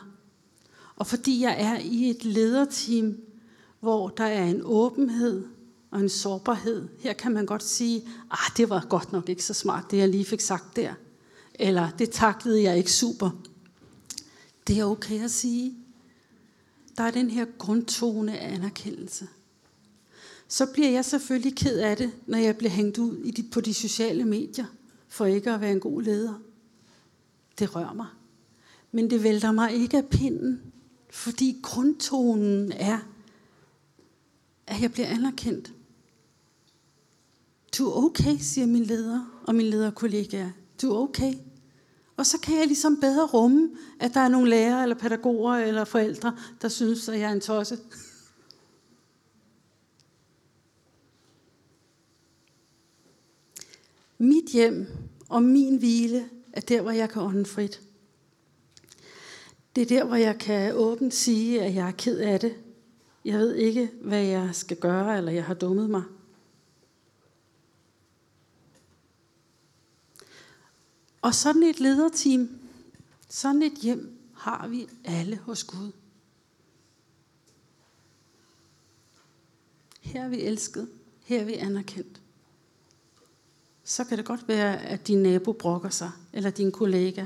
og 0.96 1.08
fordi 1.08 1.42
jeg 1.42 1.56
er 1.60 1.80
i 1.80 2.10
et 2.10 2.26
lederteam, 2.26 3.18
hvor 3.80 4.10
der 4.10 4.24
er 4.24 4.46
en 4.46 4.62
åbenhed 4.64 5.46
og 5.92 6.00
en 6.00 6.10
sårbarhed, 6.10 6.88
her 7.00 7.14
kan 7.14 7.32
man 7.32 7.46
godt 7.46 7.64
sige, 7.64 8.08
ah, 8.32 8.58
det 8.58 8.70
var 8.70 8.86
godt 8.90 9.12
nok 9.12 9.30
ikke 9.30 9.44
så 9.44 9.54
smart, 9.54 9.92
det 9.92 9.98
jeg 9.98 10.10
lige 10.10 10.26
fik 10.26 10.42
sagt 10.42 10.76
der. 10.76 10.94
Eller 11.56 11.90
det 12.00 12.10
taklede 12.10 12.64
jeg 12.64 12.78
ikke 12.78 12.92
super. 12.92 13.30
Det 14.68 14.80
er 14.80 14.86
okay 14.86 15.24
at 15.24 15.32
sige. 15.32 15.74
Der 16.98 17.04
er 17.04 17.12
den 17.12 17.30
her 17.30 17.46
grundtone 17.58 18.40
af 18.40 18.54
anerkendelse. 18.54 19.28
Så 20.48 20.66
bliver 20.66 20.90
jeg 20.90 21.06
selvfølgelig 21.06 21.56
ked 21.56 21.80
af 21.80 21.98
det, 21.98 22.12
når 22.28 22.38
jeg 22.38 22.58
bliver 22.58 22.72
hængt 22.72 22.98
ud 22.98 23.44
på 23.52 23.62
de 23.62 23.74
sociale 23.74 24.26
medier, 24.26 24.66
for 25.08 25.26
ikke 25.26 25.52
at 25.52 25.62
være 25.62 25.72
en 25.72 25.80
god 25.80 26.02
leder. 26.02 26.34
Det 27.60 27.76
rører 27.76 27.94
mig. 27.94 28.08
Men 28.92 29.10
det 29.10 29.24
vælter 29.24 29.52
mig 29.52 29.74
ikke 29.74 29.98
af 29.98 30.08
pinden, 30.08 30.74
fordi 31.10 31.60
grundtonen 31.64 32.72
er, 32.72 33.00
at 34.68 34.82
jeg 34.82 34.92
bliver 34.92 35.08
anerkendt. 35.08 35.74
Du 37.78 37.90
er 37.90 38.06
okay, 38.06 38.38
siger 38.40 38.68
min 38.68 38.84
leder 38.84 39.42
og 39.48 39.56
min 39.56 39.66
lederkollegaer. 39.66 40.52
Du 40.82 40.92
er 40.92 41.00
okay. 41.00 41.34
Og 42.18 42.26
så 42.26 42.40
kan 42.40 42.58
jeg 42.58 42.68
ligesom 42.68 43.00
bedre 43.02 43.26
rumme, 43.26 43.70
at 44.00 44.14
der 44.14 44.20
er 44.20 44.28
nogle 44.28 44.50
lærere 44.50 44.84
eller 44.84 44.96
pædagoger 44.96 45.54
eller 45.54 45.86
forældre, 45.86 46.38
der 46.62 46.68
synes, 46.68 47.10
at 47.10 47.20
jeg 47.20 47.30
er 47.30 47.34
en 47.34 47.42
tosse. 47.42 47.78
Mit 54.18 54.46
hjem 54.54 54.88
og 55.30 55.44
min 55.44 55.78
hvile 55.78 56.30
er 56.54 56.62
der, 56.62 56.82
hvor 56.82 56.92
jeg 56.92 57.10
kan 57.10 57.22
ånde 57.22 57.46
frit. 57.46 57.82
Det 59.76 59.82
er 59.82 59.86
der, 59.86 60.04
hvor 60.04 60.16
jeg 60.16 60.40
kan 60.40 60.76
åbent 60.76 61.14
sige, 61.14 61.64
at 61.64 61.76
jeg 61.76 61.88
er 61.88 61.92
ked 61.92 62.18
af 62.18 62.40
det. 62.40 62.56
Jeg 63.26 63.40
ved 63.40 63.56
ikke, 63.56 63.92
hvad 64.02 64.24
jeg 64.24 64.56
skal 64.56 64.78
gøre, 64.78 65.18
eller 65.18 65.32
jeg 65.32 65.46
har 65.46 65.54
dummet 65.54 65.90
mig. 65.90 66.04
Og 71.22 71.36
sådan 71.36 71.64
et 71.64 71.80
lederteam, 71.80 72.60
sådan 73.30 73.62
et 73.62 73.74
hjem 73.74 74.20
har 74.34 74.68
vi 74.68 74.88
alle 75.04 75.38
hos 75.38 75.64
Gud. 75.64 75.92
Her 80.02 80.24
er 80.24 80.30
vi 80.30 80.42
elsket, 80.42 80.90
her 81.24 81.42
er 81.42 81.46
vi 81.46 81.54
anerkendt. 81.54 82.23
Så 83.94 84.04
kan 84.04 84.18
det 84.18 84.26
godt 84.26 84.48
være, 84.48 84.82
at 84.82 85.08
din 85.08 85.24
nabo 85.24 85.52
brokker 85.52 85.90
sig, 85.90 86.12
eller 86.34 86.50
din 86.50 86.72
kollega, 86.72 87.26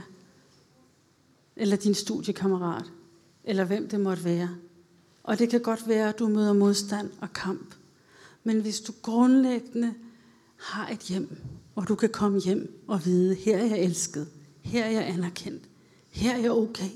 eller 1.56 1.76
din 1.76 1.94
studiekammerat, 1.94 2.86
eller 3.44 3.64
hvem 3.66 3.90
det 3.90 4.00
måtte 4.00 4.24
være. 4.24 4.56
Og 5.24 5.40
det 5.40 5.50
kan 5.50 5.62
godt 5.62 5.88
være, 5.88 6.10
at 6.10 6.20
du 6.20 6.28
møder 6.28 6.54
modstand 6.54 7.12
og 7.22 7.34
kamp. 7.34 7.76
Men 8.44 8.62
hvis 8.62 8.80
du 8.80 8.94
grundlæggende 9.02 9.94
har 10.58 10.90
et 10.90 11.00
hjem, 11.00 11.38
hvor 11.74 11.84
du 11.84 11.96
kan 11.96 12.10
komme 12.10 12.40
hjem 12.40 12.84
og 12.88 13.06
vide, 13.06 13.36
her 13.36 13.58
er 13.58 13.66
jeg 13.66 13.80
elsket, 13.80 14.28
her 14.62 14.86
er 14.86 14.90
jeg 14.90 15.08
anerkendt, 15.08 15.64
her 16.10 16.34
er 16.34 16.40
jeg 16.40 16.52
okay, 16.52 16.90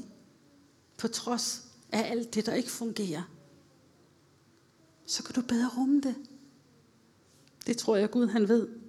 på 0.97 1.07
trods 1.07 1.67
af 1.91 2.11
alt 2.11 2.35
det, 2.35 2.45
der 2.45 2.53
ikke 2.53 2.71
fungerer, 2.71 3.23
så 5.05 5.23
kan 5.23 5.35
du 5.35 5.41
bedre 5.41 5.69
rumme 5.77 6.01
det. 6.01 6.15
Det 7.67 7.77
tror 7.77 7.95
jeg, 7.95 8.11
Gud 8.11 8.27
han 8.27 8.47
ved. 8.47 8.80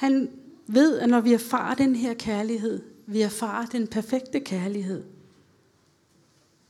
Han 0.00 0.30
ved, 0.66 0.98
at 0.98 1.08
når 1.08 1.20
vi 1.20 1.32
erfarer 1.32 1.74
den 1.74 1.96
her 1.96 2.14
kærlighed, 2.14 2.82
vi 3.06 3.20
erfarer 3.20 3.66
den 3.66 3.86
perfekte 3.86 4.40
kærlighed. 4.40 5.04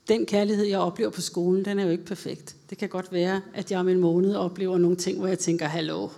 Den 0.08 0.26
kærlighed, 0.26 0.64
jeg 0.64 0.78
oplever 0.78 1.10
på 1.10 1.20
skolen, 1.20 1.64
den 1.64 1.78
er 1.78 1.84
jo 1.84 1.90
ikke 1.90 2.04
perfekt. 2.04 2.56
Det 2.70 2.78
kan 2.78 2.88
godt 2.88 3.12
være, 3.12 3.42
at 3.54 3.70
jeg 3.70 3.80
om 3.80 3.88
en 3.88 3.98
måned 3.98 4.34
oplever 4.34 4.78
nogle 4.78 4.96
ting, 4.96 5.18
hvor 5.18 5.26
jeg 5.26 5.38
tænker, 5.38 5.66
hallo. 5.66 6.08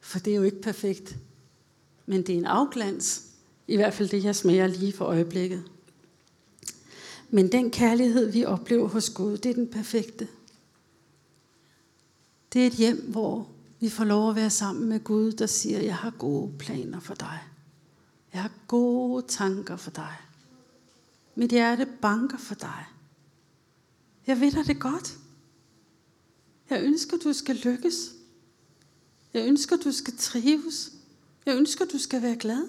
For 0.00 0.18
det 0.18 0.30
er 0.30 0.36
jo 0.36 0.42
ikke 0.42 0.60
perfekt. 0.60 1.16
Men 2.06 2.22
det 2.22 2.34
er 2.34 2.38
en 2.38 2.44
afglans. 2.44 3.24
I 3.66 3.76
hvert 3.76 3.94
fald 3.94 4.08
det, 4.08 4.24
jeg 4.24 4.36
smager 4.36 4.66
lige 4.66 4.92
for 4.92 5.04
øjeblikket. 5.04 5.62
Men 7.30 7.52
den 7.52 7.70
kærlighed, 7.70 8.32
vi 8.32 8.44
oplever 8.44 8.88
hos 8.88 9.10
Gud, 9.10 9.36
det 9.36 9.50
er 9.50 9.54
den 9.54 9.68
perfekte. 9.68 10.28
Det 12.52 12.62
er 12.62 12.66
et 12.66 12.72
hjem, 12.72 13.04
hvor 13.08 13.48
vi 13.80 13.88
får 13.88 14.04
lov 14.04 14.30
at 14.30 14.36
være 14.36 14.50
sammen 14.50 14.88
med 14.88 15.04
Gud, 15.04 15.32
der 15.32 15.46
siger, 15.46 15.80
jeg 15.80 15.96
har 15.96 16.10
gode 16.10 16.52
planer 16.58 17.00
for 17.00 17.14
dig. 17.14 17.40
Jeg 18.32 18.42
har 18.42 18.52
gode 18.68 19.26
tanker 19.28 19.76
for 19.76 19.90
dig. 19.90 20.16
Mit 21.34 21.50
hjerte 21.50 21.86
banker 22.02 22.38
for 22.38 22.54
dig. 22.54 22.84
Jeg 24.26 24.40
ved 24.40 24.52
dig 24.52 24.66
det 24.66 24.80
godt. 24.80 25.18
Jeg 26.70 26.82
ønsker, 26.82 27.16
du 27.16 27.32
skal 27.32 27.56
lykkes. 27.56 28.12
Jeg 29.34 29.48
ønsker, 29.48 29.76
du 29.76 29.92
skal 29.92 30.16
trives. 30.18 30.92
Jeg 31.46 31.56
ønsker, 31.56 31.84
du 31.84 31.98
skal 31.98 32.22
være 32.22 32.36
glad. 32.36 32.68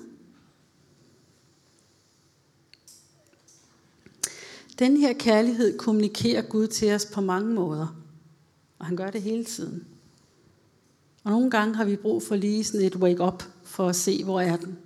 Den 4.79 4.97
her 4.97 5.13
kærlighed 5.13 5.77
kommunikerer 5.77 6.41
Gud 6.41 6.67
til 6.67 6.91
os 6.91 7.05
på 7.05 7.21
mange 7.21 7.53
måder. 7.53 7.95
Og 8.79 8.85
han 8.85 8.95
gør 8.95 9.11
det 9.11 9.21
hele 9.21 9.45
tiden. 9.45 9.87
Og 11.23 11.31
nogle 11.31 11.51
gange 11.51 11.75
har 11.75 11.85
vi 11.85 11.95
brug 11.95 12.23
for 12.23 12.35
lige 12.35 12.63
sådan 12.63 12.87
et 12.87 12.95
wake-up 12.95 13.43
for 13.63 13.87
at 13.87 13.95
se, 13.95 14.23
hvor 14.23 14.41
er 14.41 14.57
den. 14.57 14.77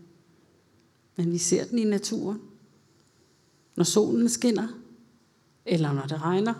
Men 1.16 1.32
vi 1.32 1.38
ser 1.38 1.66
den 1.66 1.80
i 1.80 1.84
naturen. 1.84 2.42
Når 3.76 3.84
solen 3.84 4.30
skinner, 4.30 4.68
eller 5.66 5.94
når 5.94 6.06
det 6.06 6.22
regner. 6.22 6.54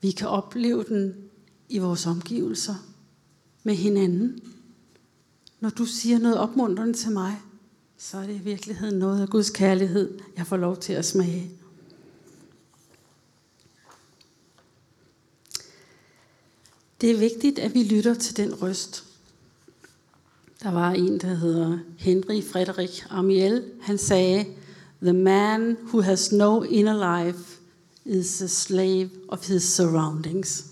Vi 0.00 0.10
kan 0.10 0.28
opleve 0.28 0.84
den 0.84 1.14
i 1.68 1.78
vores 1.78 2.06
omgivelser 2.06 2.74
med 3.62 3.74
hinanden. 3.74 4.40
Når 5.60 5.70
du 5.70 5.84
siger 5.84 6.18
noget 6.18 6.38
opmuntrende 6.38 6.92
til 6.92 7.12
mig, 7.12 7.40
så 7.96 8.18
er 8.18 8.26
det 8.26 8.34
i 8.34 8.44
virkeligheden 8.44 8.98
noget 8.98 9.22
af 9.22 9.28
Guds 9.28 9.50
kærlighed, 9.50 10.18
jeg 10.36 10.46
får 10.46 10.56
lov 10.56 10.76
til 10.76 10.92
at 10.92 11.04
smage. 11.04 11.50
Det 17.02 17.10
er 17.10 17.18
vigtigt, 17.18 17.58
at 17.58 17.74
vi 17.74 17.82
lytter 17.82 18.14
til 18.14 18.36
den 18.36 18.62
røst. 18.62 19.04
Der 20.62 20.70
var 20.70 20.90
en, 20.90 21.20
der 21.20 21.34
hedder 21.34 21.78
Henry 21.98 22.42
Frederik 22.42 23.04
Amiel. 23.10 23.64
Han 23.80 23.98
sagde, 23.98 24.46
The 25.02 25.12
man 25.12 25.76
who 25.82 26.00
has 26.00 26.32
no 26.32 26.62
inner 26.62 27.24
life 27.24 27.58
is 28.04 28.42
a 28.42 28.46
slave 28.46 29.10
of 29.28 29.46
his 29.46 29.62
surroundings. 29.62 30.66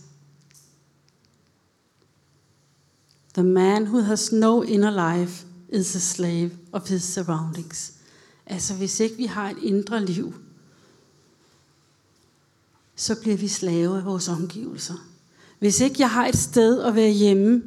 The 3.35 3.45
man 3.45 3.87
who 3.87 3.99
has 3.99 4.33
no 4.33 4.63
inner 4.63 5.19
life 5.19 5.47
is 5.69 5.97
a 5.97 6.01
slave 6.01 6.51
of 6.73 6.89
his 6.89 7.03
surroundings. 7.03 7.93
Altså 8.47 8.75
hvis 8.75 9.01
ikke 9.01 9.17
vi 9.17 9.27
har 9.27 9.51
et 9.51 9.59
indre 9.63 10.05
liv, 10.05 10.35
så 12.97 13.21
bliver 13.21 13.37
vi 13.37 13.49
slave 13.49 13.99
af 13.99 14.05
vores 14.05 14.29
omgivelser. 14.29 15.10
Hvis 15.61 15.81
ikke 15.81 15.97
jeg 15.99 16.11
har 16.11 16.27
et 16.27 16.37
sted 16.37 16.83
at 16.83 16.95
være 16.95 17.11
hjemme 17.11 17.63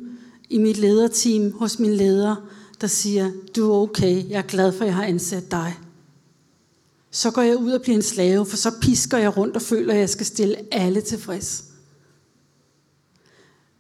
i 0.50 0.58
mit 0.58 0.78
lederteam 0.78 1.52
hos 1.52 1.80
min 1.80 1.94
leder, 1.94 2.36
der 2.82 2.88
siger, 2.88 3.32
du 3.56 3.72
er 3.72 3.76
okay, 3.76 4.30
jeg 4.30 4.38
er 4.38 4.48
glad 4.48 4.72
for, 4.72 4.82
at 4.82 4.88
jeg 4.88 4.96
har 4.96 5.04
ansat 5.04 5.52
dig. 5.52 5.74
Så 7.12 7.32
går 7.32 7.42
jeg 7.42 7.58
ud 7.58 7.72
og 7.72 7.82
bliver 7.82 7.96
en 7.96 8.02
slave, 8.02 8.46
for 8.46 8.58
så 8.58 8.72
pisker 8.82 9.18
jeg 9.18 9.38
rundt 9.38 9.56
og 9.56 9.62
føler, 9.62 9.94
at 9.94 10.00
jeg 10.00 10.10
skal 10.10 10.26
stille 10.26 10.56
alle 10.72 11.02
tilfreds. 11.02 11.64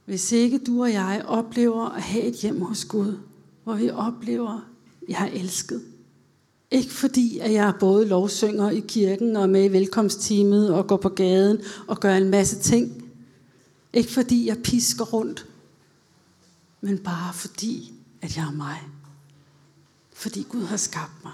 Hvis 0.06 0.32
ikke 0.32 0.58
du 0.58 0.82
og 0.82 0.94
jeg 0.94 1.24
oplever 1.28 1.90
at 1.90 2.02
have 2.02 2.24
et 2.24 2.36
hjem 2.36 2.62
hos 2.62 2.86
Gud, 2.86 3.18
hvor 3.64 3.76
vi 3.76 3.90
oplever, 3.90 4.66
at 5.02 5.10
jeg 5.10 5.30
er 5.34 5.40
elsket. 5.40 5.82
Ikke 6.72 6.94
fordi, 6.94 7.40
at 7.40 7.54
jeg 7.54 7.68
er 7.68 7.74
både 7.80 8.08
lovsynger 8.08 8.70
i 8.70 8.84
kirken 8.88 9.36
og 9.36 9.50
med 9.50 9.66
i 9.66 9.72
velkomstteamet 9.72 10.74
og 10.74 10.88
går 10.88 10.98
på 10.98 11.10
gaden 11.10 11.58
og 11.88 12.00
gør 12.00 12.16
en 12.16 12.30
masse 12.30 12.60
ting. 12.60 13.03
Ikke 13.94 14.12
fordi, 14.12 14.48
jeg 14.48 14.64
pisker 14.64 15.06
rundt, 15.06 15.48
men 16.82 17.04
bare 17.04 17.34
fordi, 17.34 17.94
at 18.22 18.38
jeg 18.38 18.46
er 18.46 18.52
mig. 18.52 18.90
Fordi 20.14 20.44
Gud 20.50 20.64
har 20.64 20.78
skabt 20.78 21.24
mig, 21.24 21.34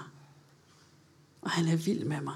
og 1.42 1.50
han 1.50 1.68
er 1.68 1.76
vild 1.76 2.04
med 2.04 2.20
mig. 2.20 2.34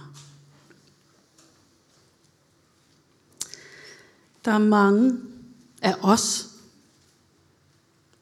Der 4.45 4.53
er 4.53 4.59
mange 4.59 5.19
af 5.83 5.95
os, 6.03 6.51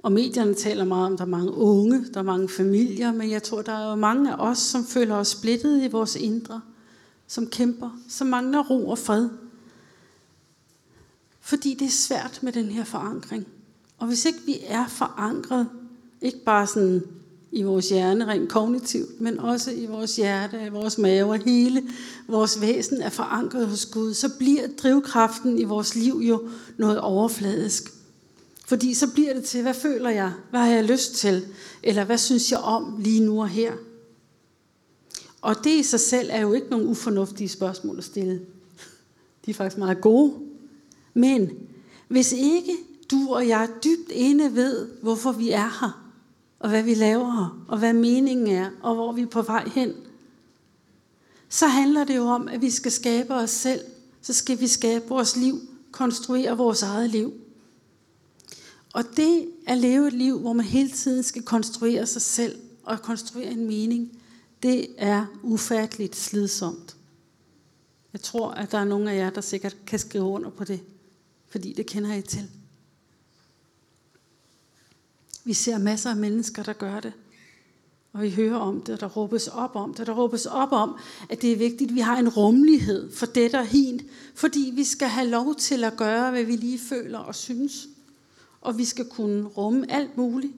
og 0.02 0.12
medierne 0.12 0.54
taler 0.54 0.84
meget 0.84 1.06
om, 1.06 1.12
at 1.12 1.18
der 1.18 1.24
er 1.24 1.28
mange 1.28 1.52
unge, 1.52 2.12
der 2.14 2.20
er 2.20 2.24
mange 2.24 2.48
familier, 2.48 3.12
men 3.12 3.30
jeg 3.30 3.42
tror, 3.42 3.62
der 3.62 3.72
er 3.72 3.90
jo 3.90 3.96
mange 3.96 4.32
af 4.32 4.36
os, 4.38 4.58
som 4.58 4.84
føler 4.84 5.14
os 5.14 5.28
splittet 5.28 5.84
i 5.84 5.88
vores 5.88 6.16
indre, 6.16 6.60
som 7.26 7.46
kæmper, 7.46 7.90
som 8.08 8.26
mangler 8.26 8.62
ro 8.70 8.88
og 8.88 8.98
fred. 8.98 9.28
Fordi 11.44 11.74
det 11.74 11.86
er 11.86 11.90
svært 11.90 12.38
med 12.42 12.52
den 12.52 12.64
her 12.64 12.84
forankring. 12.84 13.46
Og 13.98 14.06
hvis 14.06 14.24
ikke 14.24 14.38
vi 14.46 14.58
er 14.66 14.88
forankret, 14.88 15.68
ikke 16.20 16.44
bare 16.44 16.66
sådan 16.66 17.02
i 17.52 17.62
vores 17.62 17.88
hjerne 17.88 18.26
rent 18.26 18.48
kognitivt, 18.48 19.20
men 19.20 19.38
også 19.38 19.70
i 19.70 19.86
vores 19.86 20.16
hjerte, 20.16 20.66
i 20.66 20.68
vores 20.68 20.98
mave 20.98 21.30
og 21.30 21.38
hele 21.38 21.82
vores 22.28 22.60
væsen 22.60 23.02
er 23.02 23.08
forankret 23.08 23.66
hos 23.66 23.86
Gud, 23.86 24.14
så 24.14 24.28
bliver 24.38 24.62
drivkraften 24.82 25.58
i 25.58 25.64
vores 25.64 25.94
liv 25.94 26.20
jo 26.28 26.48
noget 26.76 27.00
overfladisk. 27.00 27.92
Fordi 28.66 28.94
så 28.94 29.12
bliver 29.12 29.34
det 29.34 29.44
til, 29.44 29.62
hvad 29.62 29.74
føler 29.74 30.10
jeg? 30.10 30.32
Hvad 30.50 30.60
har 30.60 30.70
jeg 30.70 30.84
lyst 30.84 31.14
til? 31.14 31.46
Eller 31.82 32.04
hvad 32.04 32.18
synes 32.18 32.52
jeg 32.52 32.58
om 32.58 32.96
lige 32.98 33.20
nu 33.20 33.40
og 33.40 33.48
her? 33.48 33.72
Og 35.40 35.64
det 35.64 35.70
i 35.70 35.82
sig 35.82 36.00
selv 36.00 36.28
er 36.32 36.40
jo 36.40 36.52
ikke 36.52 36.70
nogen 36.70 36.86
ufornuftige 36.86 37.48
spørgsmål 37.48 37.98
at 37.98 38.04
stille. 38.04 38.40
De 39.46 39.50
er 39.50 39.54
faktisk 39.54 39.78
meget 39.78 40.00
gode. 40.00 40.32
Men 41.14 41.50
hvis 42.08 42.32
ikke 42.32 42.76
du 43.10 43.34
og 43.34 43.48
jeg 43.48 43.68
dybt 43.84 44.10
inde 44.10 44.54
ved, 44.54 44.88
hvorfor 45.02 45.32
vi 45.32 45.50
er 45.50 45.78
her, 45.80 46.12
og 46.58 46.68
hvad 46.68 46.82
vi 46.82 46.94
laver 46.94 47.64
og 47.68 47.78
hvad 47.78 47.92
meningen 47.92 48.46
er, 48.46 48.70
og 48.82 48.94
hvor 48.94 49.12
vi 49.12 49.22
er 49.22 49.26
på 49.26 49.42
vej 49.42 49.68
hen, 49.68 49.92
så 51.48 51.66
handler 51.66 52.04
det 52.04 52.16
jo 52.16 52.24
om, 52.24 52.48
at 52.48 52.60
vi 52.60 52.70
skal 52.70 52.92
skabe 52.92 53.34
os 53.34 53.50
selv. 53.50 53.80
Så 54.22 54.32
skal 54.32 54.60
vi 54.60 54.66
skabe 54.66 55.08
vores 55.08 55.36
liv, 55.36 55.60
konstruere 55.90 56.56
vores 56.56 56.82
eget 56.82 57.10
liv. 57.10 57.32
Og 58.92 59.04
det 59.16 59.48
at 59.66 59.78
leve 59.78 60.06
et 60.06 60.12
liv, 60.12 60.38
hvor 60.38 60.52
man 60.52 60.66
hele 60.66 60.90
tiden 60.90 61.22
skal 61.22 61.42
konstruere 61.42 62.06
sig 62.06 62.22
selv 62.22 62.58
og 62.82 63.02
konstruere 63.02 63.50
en 63.50 63.66
mening, 63.66 64.18
det 64.62 64.86
er 64.98 65.26
ufatteligt 65.42 66.16
slidsomt. 66.16 66.96
Jeg 68.12 68.20
tror, 68.20 68.50
at 68.50 68.72
der 68.72 68.78
er 68.78 68.84
nogle 68.84 69.10
af 69.10 69.16
jer, 69.16 69.30
der 69.30 69.40
sikkert 69.40 69.76
kan 69.86 69.98
skrive 69.98 70.24
under 70.24 70.50
på 70.50 70.64
det, 70.64 70.80
fordi 71.52 71.72
det 71.72 71.86
kender 71.86 72.14
I 72.14 72.22
til. 72.22 72.50
Vi 75.44 75.52
ser 75.52 75.78
masser 75.78 76.10
af 76.10 76.16
mennesker, 76.16 76.62
der 76.62 76.72
gør 76.72 77.00
det. 77.00 77.12
Og 78.12 78.22
vi 78.22 78.30
hører 78.30 78.56
om 78.56 78.82
det, 78.82 78.94
og 78.94 79.00
der 79.00 79.08
råbes 79.08 79.48
op 79.48 79.76
om 79.76 79.94
det. 79.94 80.06
Der 80.06 80.12
råbes 80.12 80.46
op 80.46 80.72
om, 80.72 80.98
at 81.30 81.42
det 81.42 81.52
er 81.52 81.56
vigtigt, 81.56 81.90
at 81.90 81.94
vi 81.94 82.00
har 82.00 82.18
en 82.18 82.28
rummelighed 82.28 83.12
for 83.12 83.26
det 83.26 83.54
og 83.54 83.66
hin, 83.66 84.00
fordi 84.34 84.72
vi 84.74 84.84
skal 84.84 85.08
have 85.08 85.28
lov 85.28 85.54
til 85.54 85.84
at 85.84 85.96
gøre, 85.96 86.30
hvad 86.30 86.44
vi 86.44 86.56
lige 86.56 86.78
føler 86.78 87.18
og 87.18 87.34
synes 87.34 87.88
og 88.62 88.78
vi 88.78 88.84
skal 88.84 89.08
kunne 89.08 89.44
rumme 89.44 89.90
alt 89.90 90.16
muligt. 90.16 90.52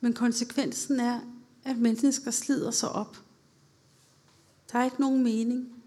Men 0.00 0.12
konsekvensen 0.12 1.00
er, 1.00 1.20
at 1.64 1.78
mennesker 1.78 2.30
slider 2.30 2.70
sig 2.70 2.88
op. 2.88 3.22
Der 4.72 4.78
er 4.78 4.84
ikke 4.84 5.00
nogen 5.00 5.24
mening. 5.24 5.82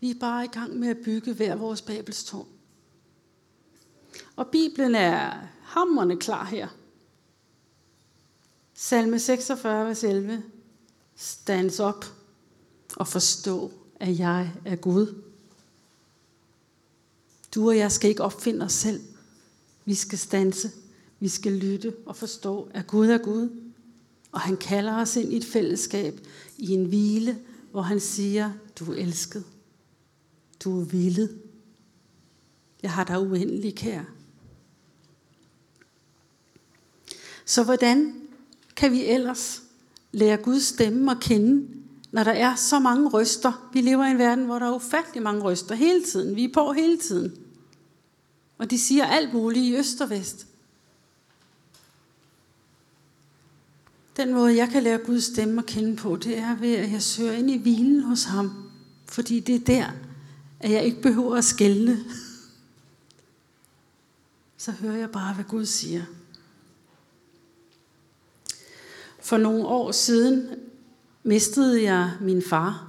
Vi 0.00 0.10
er 0.10 0.18
bare 0.20 0.44
i 0.44 0.48
gang 0.48 0.78
med 0.78 0.88
at 0.88 0.98
bygge 1.04 1.32
hver 1.32 1.56
vores 1.56 1.82
babelstårn. 1.82 2.48
Og 4.38 4.46
Bibelen 4.46 4.94
er 4.94 5.48
hammerne 5.62 6.16
klar 6.16 6.44
her. 6.44 6.68
Salme 8.74 9.18
46, 9.18 9.86
vers 9.86 10.04
11. 10.04 10.42
Stands 11.16 11.80
op 11.80 12.04
og 12.96 13.08
forstå, 13.08 13.72
at 14.00 14.18
jeg 14.18 14.52
er 14.64 14.76
Gud. 14.76 15.22
Du 17.54 17.68
og 17.68 17.76
jeg 17.76 17.92
skal 17.92 18.10
ikke 18.10 18.22
opfinde 18.22 18.64
os 18.64 18.72
selv. 18.72 19.00
Vi 19.84 19.94
skal 19.94 20.18
stanse, 20.18 20.70
vi 21.20 21.28
skal 21.28 21.52
lytte 21.52 21.96
og 22.06 22.16
forstå, 22.16 22.70
at 22.74 22.86
Gud 22.86 23.08
er 23.08 23.18
Gud. 23.18 23.72
Og 24.32 24.40
han 24.40 24.56
kalder 24.56 24.94
os 24.94 25.16
ind 25.16 25.32
i 25.32 25.36
et 25.36 25.44
fællesskab, 25.44 26.20
i 26.58 26.70
en 26.70 26.84
hvile, 26.84 27.38
hvor 27.70 27.82
han 27.82 28.00
siger, 28.00 28.52
du 28.78 28.92
er 28.92 28.96
elsket. 28.96 29.44
Du 30.64 30.80
er 30.80 30.84
vildet. 30.84 31.38
Jeg 32.82 32.92
har 32.92 33.04
dig 33.04 33.20
uendelig 33.20 33.74
kær. 33.74 34.17
Så 37.48 37.64
hvordan 37.64 38.14
kan 38.76 38.92
vi 38.92 39.04
ellers 39.04 39.62
lære 40.12 40.36
Guds 40.36 40.62
stemme 40.62 41.10
at 41.10 41.20
kende, 41.20 41.68
når 42.12 42.24
der 42.24 42.32
er 42.32 42.54
så 42.54 42.78
mange 42.78 43.08
røster? 43.08 43.70
Vi 43.72 43.80
lever 43.80 44.04
i 44.06 44.10
en 44.10 44.18
verden, 44.18 44.44
hvor 44.44 44.58
der 44.58 44.66
er 44.66 44.74
ufattelig 44.74 45.22
mange 45.22 45.42
røster 45.42 45.74
hele 45.74 46.04
tiden. 46.04 46.36
Vi 46.36 46.44
er 46.44 46.52
på 46.54 46.72
hele 46.72 46.98
tiden. 46.98 47.36
Og 48.58 48.70
de 48.70 48.78
siger 48.78 49.06
alt 49.06 49.32
muligt 49.32 49.64
i 49.64 49.76
øst 49.76 50.00
og 50.00 50.10
vest. 50.10 50.46
Den 54.16 54.32
måde, 54.34 54.56
jeg 54.56 54.68
kan 54.68 54.82
lære 54.82 54.98
Guds 54.98 55.24
stemme 55.24 55.58
at 55.58 55.66
kende 55.66 55.96
på, 55.96 56.16
det 56.16 56.38
er 56.38 56.56
ved, 56.56 56.74
at 56.74 56.92
jeg 56.92 57.02
søger 57.02 57.32
ind 57.32 57.50
i 57.50 57.56
hvilen 57.56 58.02
hos 58.02 58.24
ham. 58.24 58.70
Fordi 59.06 59.40
det 59.40 59.54
er 59.54 59.64
der, 59.64 59.86
at 60.60 60.70
jeg 60.70 60.84
ikke 60.84 61.02
behøver 61.02 61.36
at 61.36 61.44
skælne. 61.44 62.04
Så 64.56 64.72
hører 64.72 64.96
jeg 64.96 65.10
bare, 65.10 65.34
hvad 65.34 65.44
Gud 65.44 65.66
siger. 65.66 66.02
For 69.28 69.36
nogle 69.36 69.66
år 69.66 69.92
siden 69.92 70.48
mistede 71.22 71.82
jeg 71.82 72.10
min 72.20 72.42
far. 72.42 72.88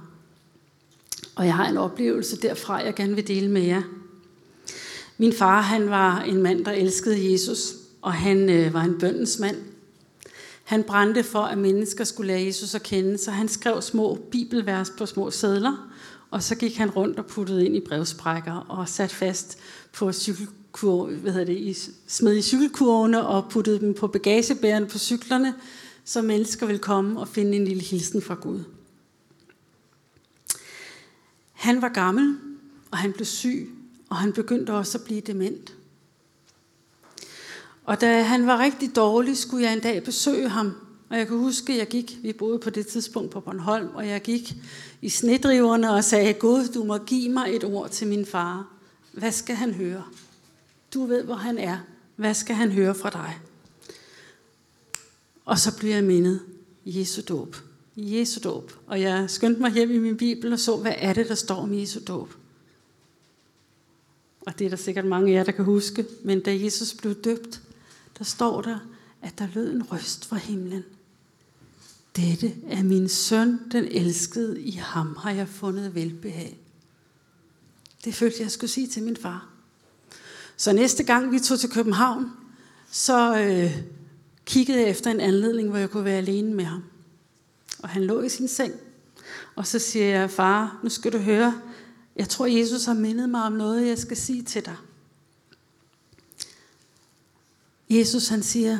Og 1.36 1.46
jeg 1.46 1.54
har 1.54 1.68
en 1.68 1.76
oplevelse 1.76 2.36
derfra, 2.36 2.76
jeg 2.76 2.94
gerne 2.94 3.14
vil 3.14 3.28
dele 3.28 3.48
med 3.50 3.62
jer. 3.62 3.82
Min 5.18 5.32
far 5.32 5.60
han 5.60 5.90
var 5.90 6.20
en 6.20 6.42
mand, 6.42 6.64
der 6.64 6.72
elskede 6.72 7.32
Jesus, 7.32 7.74
og 8.02 8.12
han 8.12 8.50
øh, 8.50 8.74
var 8.74 8.82
en 8.82 8.98
bøndens 8.98 9.38
mand. 9.38 9.56
Han 10.64 10.82
brændte 10.82 11.22
for, 11.22 11.42
at 11.42 11.58
mennesker 11.58 12.04
skulle 12.04 12.26
lære 12.26 12.44
Jesus 12.44 12.74
at 12.74 12.82
kende, 12.82 13.18
så 13.18 13.30
han 13.30 13.48
skrev 13.48 13.82
små 13.82 14.18
bibelvers 14.30 14.90
på 14.98 15.06
små 15.06 15.30
sædler, 15.30 15.90
og 16.30 16.42
så 16.42 16.54
gik 16.54 16.76
han 16.76 16.90
rundt 16.90 17.18
og 17.18 17.26
puttede 17.26 17.66
ind 17.66 17.76
i 17.76 17.80
brevsprækker 17.80 18.66
og 18.68 18.88
sat 18.88 19.10
fast 19.10 19.58
på 19.92 20.12
cykelkurve, 20.12 21.16
hvad 21.16 21.32
hedder 21.32 21.46
det, 21.46 21.58
i, 21.58 21.76
smed 22.06 22.36
i 22.36 22.42
cykelkurvene 22.42 23.26
og 23.26 23.48
puttede 23.50 23.80
dem 23.80 23.94
på 23.94 24.06
bagagebærerne 24.06 24.86
på 24.86 24.98
cyklerne, 24.98 25.54
så 26.04 26.22
mennesker 26.22 26.66
vil 26.66 26.78
komme 26.78 27.20
og 27.20 27.28
finde 27.28 27.56
en 27.56 27.64
lille 27.64 27.82
hilsen 27.82 28.22
fra 28.22 28.34
Gud. 28.34 28.64
Han 31.52 31.82
var 31.82 31.88
gammel, 31.88 32.38
og 32.90 32.98
han 32.98 33.12
blev 33.12 33.26
syg, 33.26 33.70
og 34.08 34.16
han 34.16 34.32
begyndte 34.32 34.70
også 34.70 34.98
at 34.98 35.04
blive 35.04 35.20
dement. 35.20 35.76
Og 37.84 38.00
da 38.00 38.22
han 38.22 38.46
var 38.46 38.58
rigtig 38.58 38.96
dårlig, 38.96 39.36
skulle 39.36 39.64
jeg 39.64 39.72
en 39.72 39.80
dag 39.80 40.04
besøge 40.04 40.48
ham. 40.48 40.72
Og 41.08 41.18
jeg 41.18 41.26
kan 41.26 41.36
huske, 41.36 41.72
at 41.72 41.78
jeg 41.78 41.88
gik, 41.88 42.18
vi 42.22 42.32
boede 42.32 42.58
på 42.58 42.70
det 42.70 42.86
tidspunkt 42.86 43.30
på 43.30 43.40
Bornholm, 43.40 43.88
og 43.94 44.08
jeg 44.08 44.22
gik 44.22 44.54
i 45.02 45.08
snedriverne 45.08 45.90
og 45.92 46.04
sagde, 46.04 46.32
Gud, 46.32 46.68
du 46.74 46.84
må 46.84 46.98
give 46.98 47.28
mig 47.28 47.56
et 47.56 47.64
ord 47.64 47.90
til 47.90 48.06
min 48.06 48.26
far. 48.26 48.66
Hvad 49.12 49.32
skal 49.32 49.56
han 49.56 49.74
høre? 49.74 50.04
Du 50.94 51.06
ved, 51.06 51.24
hvor 51.24 51.34
han 51.34 51.58
er. 51.58 51.78
Hvad 52.16 52.34
skal 52.34 52.54
han 52.54 52.72
høre 52.72 52.94
fra 52.94 53.10
dig? 53.10 53.38
Og 55.50 55.58
så 55.58 55.76
blev 55.76 55.90
jeg 55.90 56.04
mindet. 56.04 56.40
Jesu 56.86 57.22
dåb. 57.28 57.56
Jesu 57.96 58.40
dåb. 58.44 58.72
Og 58.86 59.00
jeg 59.00 59.30
skyndte 59.30 59.60
mig 59.60 59.72
hjem 59.72 59.90
i 59.90 59.98
min 59.98 60.16
bibel 60.16 60.52
og 60.52 60.58
så, 60.58 60.76
hvad 60.76 60.94
er 60.96 61.12
det, 61.12 61.28
der 61.28 61.34
står 61.34 61.54
om 61.54 61.74
Jesu 61.74 62.00
dåb. 62.08 62.34
Og 64.40 64.58
det 64.58 64.64
er 64.64 64.68
der 64.68 64.76
sikkert 64.76 65.04
mange 65.04 65.32
af 65.32 65.36
jer, 65.36 65.44
der 65.44 65.52
kan 65.52 65.64
huske. 65.64 66.06
Men 66.24 66.40
da 66.40 66.62
Jesus 66.62 66.94
blev 66.94 67.14
døbt, 67.14 67.62
der 68.18 68.24
står 68.24 68.62
der, 68.62 68.78
at 69.22 69.38
der 69.38 69.48
lød 69.54 69.72
en 69.72 69.82
røst 69.82 70.24
fra 70.24 70.36
himlen. 70.36 70.84
Dette 72.16 72.52
er 72.68 72.82
min 72.82 73.08
søn, 73.08 73.60
den 73.72 73.84
elskede. 73.84 74.60
I 74.60 74.70
ham 74.70 75.16
har 75.18 75.30
jeg 75.30 75.48
fundet 75.48 75.94
velbehag. 75.94 76.58
Det 78.04 78.14
følte 78.14 78.42
jeg 78.42 78.50
skulle 78.50 78.70
sige 78.70 78.86
til 78.86 79.02
min 79.02 79.16
far. 79.16 79.48
Så 80.56 80.72
næste 80.72 81.04
gang 81.04 81.32
vi 81.32 81.38
tog 81.38 81.60
til 81.60 81.70
København, 81.70 82.30
så 82.90 83.38
øh, 83.40 83.99
kiggede 84.50 84.80
jeg 84.80 84.88
efter 84.88 85.10
en 85.10 85.20
anledning, 85.20 85.68
hvor 85.68 85.78
jeg 85.78 85.90
kunne 85.90 86.04
være 86.04 86.18
alene 86.18 86.54
med 86.54 86.64
ham. 86.64 86.82
Og 87.78 87.88
han 87.88 88.04
lå 88.04 88.22
i 88.22 88.28
sin 88.28 88.48
seng. 88.48 88.74
Og 89.54 89.66
så 89.66 89.78
siger 89.78 90.06
jeg, 90.06 90.30
far, 90.30 90.80
nu 90.82 90.88
skal 90.88 91.12
du 91.12 91.18
høre, 91.18 91.60
jeg 92.16 92.28
tror, 92.28 92.46
Jesus 92.46 92.84
har 92.84 92.94
mindet 92.94 93.28
mig 93.28 93.42
om 93.42 93.52
noget, 93.52 93.86
jeg 93.86 93.98
skal 93.98 94.16
sige 94.16 94.42
til 94.42 94.64
dig. 94.64 94.76
Jesus 97.90 98.28
han 98.28 98.42
siger, 98.42 98.78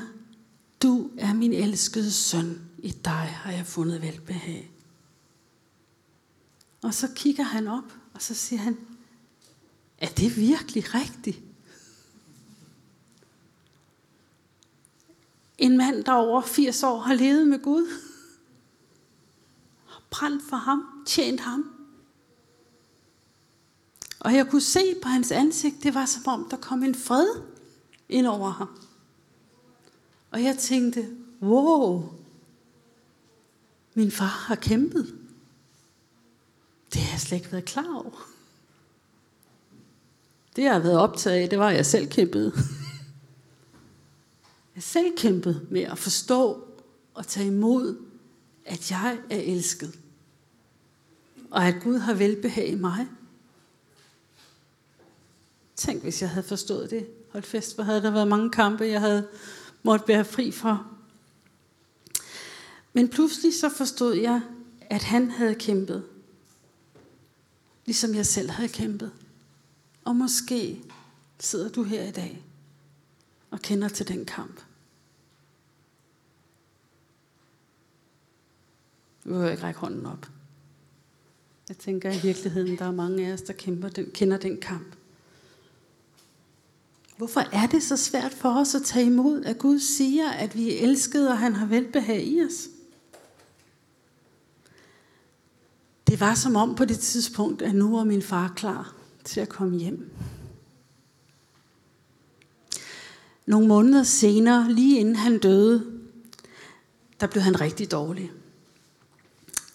du 0.82 1.10
er 1.18 1.34
min 1.34 1.52
elskede 1.52 2.10
søn, 2.10 2.60
i 2.78 2.90
dig 3.04 3.12
har 3.12 3.52
jeg 3.52 3.66
fundet 3.66 4.02
velbehag. 4.02 4.70
Og 6.82 6.94
så 6.94 7.08
kigger 7.14 7.44
han 7.44 7.68
op, 7.68 7.92
og 8.14 8.22
så 8.22 8.34
siger 8.34 8.60
han, 8.60 8.76
er 9.98 10.08
det 10.08 10.36
virkelig 10.36 10.94
rigtigt? 10.94 11.49
En 15.60 15.76
mand, 15.76 16.04
der 16.04 16.12
over 16.12 16.42
80 16.42 16.82
år 16.82 16.98
har 16.98 17.14
levet 17.14 17.48
med 17.48 17.62
Gud, 17.62 17.86
har 19.86 20.02
brændt 20.10 20.42
for 20.48 20.56
ham, 20.56 20.84
tjent 21.06 21.40
ham. 21.40 21.70
Og 24.20 24.34
jeg 24.34 24.48
kunne 24.50 24.60
se 24.60 24.94
på 25.02 25.08
hans 25.08 25.32
ansigt, 25.32 25.82
det 25.82 25.94
var 25.94 26.06
som 26.06 26.22
om, 26.26 26.48
der 26.50 26.56
kom 26.56 26.82
en 26.82 26.94
fred 26.94 27.28
ind 28.08 28.26
over 28.26 28.50
ham. 28.50 28.68
Og 30.30 30.42
jeg 30.42 30.58
tænkte, 30.58 31.16
wow, 31.42 32.12
min 33.94 34.10
far 34.10 34.24
har 34.24 34.54
kæmpet. 34.54 35.14
Det 36.92 37.00
har 37.00 37.12
jeg 37.12 37.20
slet 37.20 37.38
ikke 37.38 37.52
været 37.52 37.64
klar 37.64 37.94
over. 37.94 38.28
Det 40.56 40.62
jeg 40.62 40.72
har 40.72 40.80
været 40.80 40.98
optaget 40.98 41.36
af, 41.36 41.48
det 41.50 41.58
var, 41.58 41.68
at 41.68 41.76
jeg 41.76 41.86
selv 41.86 42.08
kæmpede. 42.08 42.52
Jeg 44.80 44.84
selv 44.84 45.16
kæmpet 45.16 45.66
med 45.70 45.80
at 45.80 45.98
forstå 45.98 46.68
og 47.14 47.26
tage 47.26 47.46
imod, 47.46 47.96
at 48.64 48.90
jeg 48.90 49.18
er 49.30 49.40
elsket. 49.40 49.98
Og 51.50 51.66
at 51.66 51.82
Gud 51.82 51.98
har 51.98 52.14
velbehag 52.14 52.68
i 52.68 52.74
mig. 52.74 53.08
Tænk, 55.76 56.02
hvis 56.02 56.22
jeg 56.22 56.30
havde 56.30 56.46
forstået 56.46 56.90
det. 56.90 57.06
Hold 57.32 57.42
fest, 57.42 57.74
hvor 57.74 57.84
havde 57.84 58.02
der 58.02 58.10
været 58.10 58.28
mange 58.28 58.50
kampe, 58.50 58.84
jeg 58.84 59.00
havde 59.00 59.28
måtte 59.82 60.08
være 60.08 60.24
fri 60.24 60.50
for. 60.50 60.86
Men 62.92 63.08
pludselig 63.08 63.54
så 63.54 63.68
forstod 63.68 64.14
jeg, 64.14 64.40
at 64.80 65.02
han 65.02 65.30
havde 65.30 65.54
kæmpet. 65.54 66.04
Ligesom 67.86 68.14
jeg 68.14 68.26
selv 68.26 68.50
havde 68.50 68.68
kæmpet. 68.68 69.12
Og 70.04 70.16
måske 70.16 70.82
sidder 71.38 71.68
du 71.68 71.82
her 71.82 72.08
i 72.08 72.10
dag 72.12 72.44
og 73.50 73.60
kender 73.60 73.88
til 73.88 74.08
den 74.08 74.24
kamp. 74.24 74.60
Du 79.24 79.38
vil 79.38 79.50
ikke 79.50 79.62
række 79.62 79.80
hånden 79.80 80.06
op. 80.06 80.26
Jeg 81.68 81.78
tænker 81.78 82.12
i 82.12 82.20
virkeligheden, 82.22 82.78
der 82.78 82.84
er 82.84 82.92
mange 82.92 83.26
af 83.26 83.32
os, 83.32 83.42
der 83.42 83.52
kæmper 83.52 83.88
den, 83.88 84.10
kender 84.14 84.36
den 84.36 84.60
kamp. 84.60 84.96
Hvorfor 87.16 87.40
er 87.40 87.66
det 87.66 87.82
så 87.82 87.96
svært 87.96 88.32
for 88.32 88.60
os 88.60 88.74
at 88.74 88.82
tage 88.82 89.06
imod, 89.06 89.44
at 89.44 89.58
Gud 89.58 89.78
siger, 89.78 90.30
at 90.30 90.56
vi 90.56 90.74
er 90.74 90.82
elskede, 90.82 91.28
og 91.28 91.38
han 91.38 91.54
har 91.54 91.66
velbehag 91.66 92.24
i 92.24 92.44
os? 92.44 92.68
Det 96.06 96.20
var 96.20 96.34
som 96.34 96.56
om 96.56 96.74
på 96.74 96.84
det 96.84 96.98
tidspunkt, 96.98 97.62
at 97.62 97.74
nu 97.74 97.96
var 97.96 98.04
min 98.04 98.22
far 98.22 98.52
klar 98.56 98.94
til 99.24 99.40
at 99.40 99.48
komme 99.48 99.78
hjem. 99.78 100.10
Nogle 103.46 103.68
måneder 103.68 104.02
senere, 104.02 104.72
lige 104.72 105.00
inden 105.00 105.16
han 105.16 105.38
døde, 105.38 106.02
der 107.20 107.26
blev 107.26 107.42
han 107.42 107.60
rigtig 107.60 107.90
dårlig. 107.90 108.30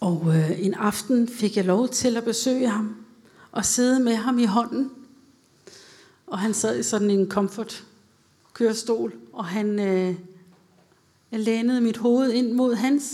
Og 0.05 0.35
øh, 0.35 0.65
en 0.65 0.73
aften 0.73 1.27
fik 1.27 1.57
jeg 1.57 1.65
lov 1.65 1.89
til 1.89 2.17
at 2.17 2.23
besøge 2.23 2.69
ham 2.69 3.05
og 3.51 3.65
sidde 3.65 3.99
med 3.99 4.15
ham 4.15 4.39
i 4.39 4.45
hånden. 4.45 4.91
Og 6.27 6.39
han 6.39 6.53
sad 6.53 6.79
i 6.79 6.83
sådan 6.83 7.09
en 7.09 7.29
comfort 7.29 7.85
kørestol, 8.53 9.13
og 9.33 9.45
han 9.45 9.79
øh, 9.79 10.15
jeg 11.31 11.39
lænede 11.39 11.81
mit 11.81 11.97
hoved 11.97 12.31
ind 12.31 12.51
mod 12.51 12.75
hans, 12.75 13.13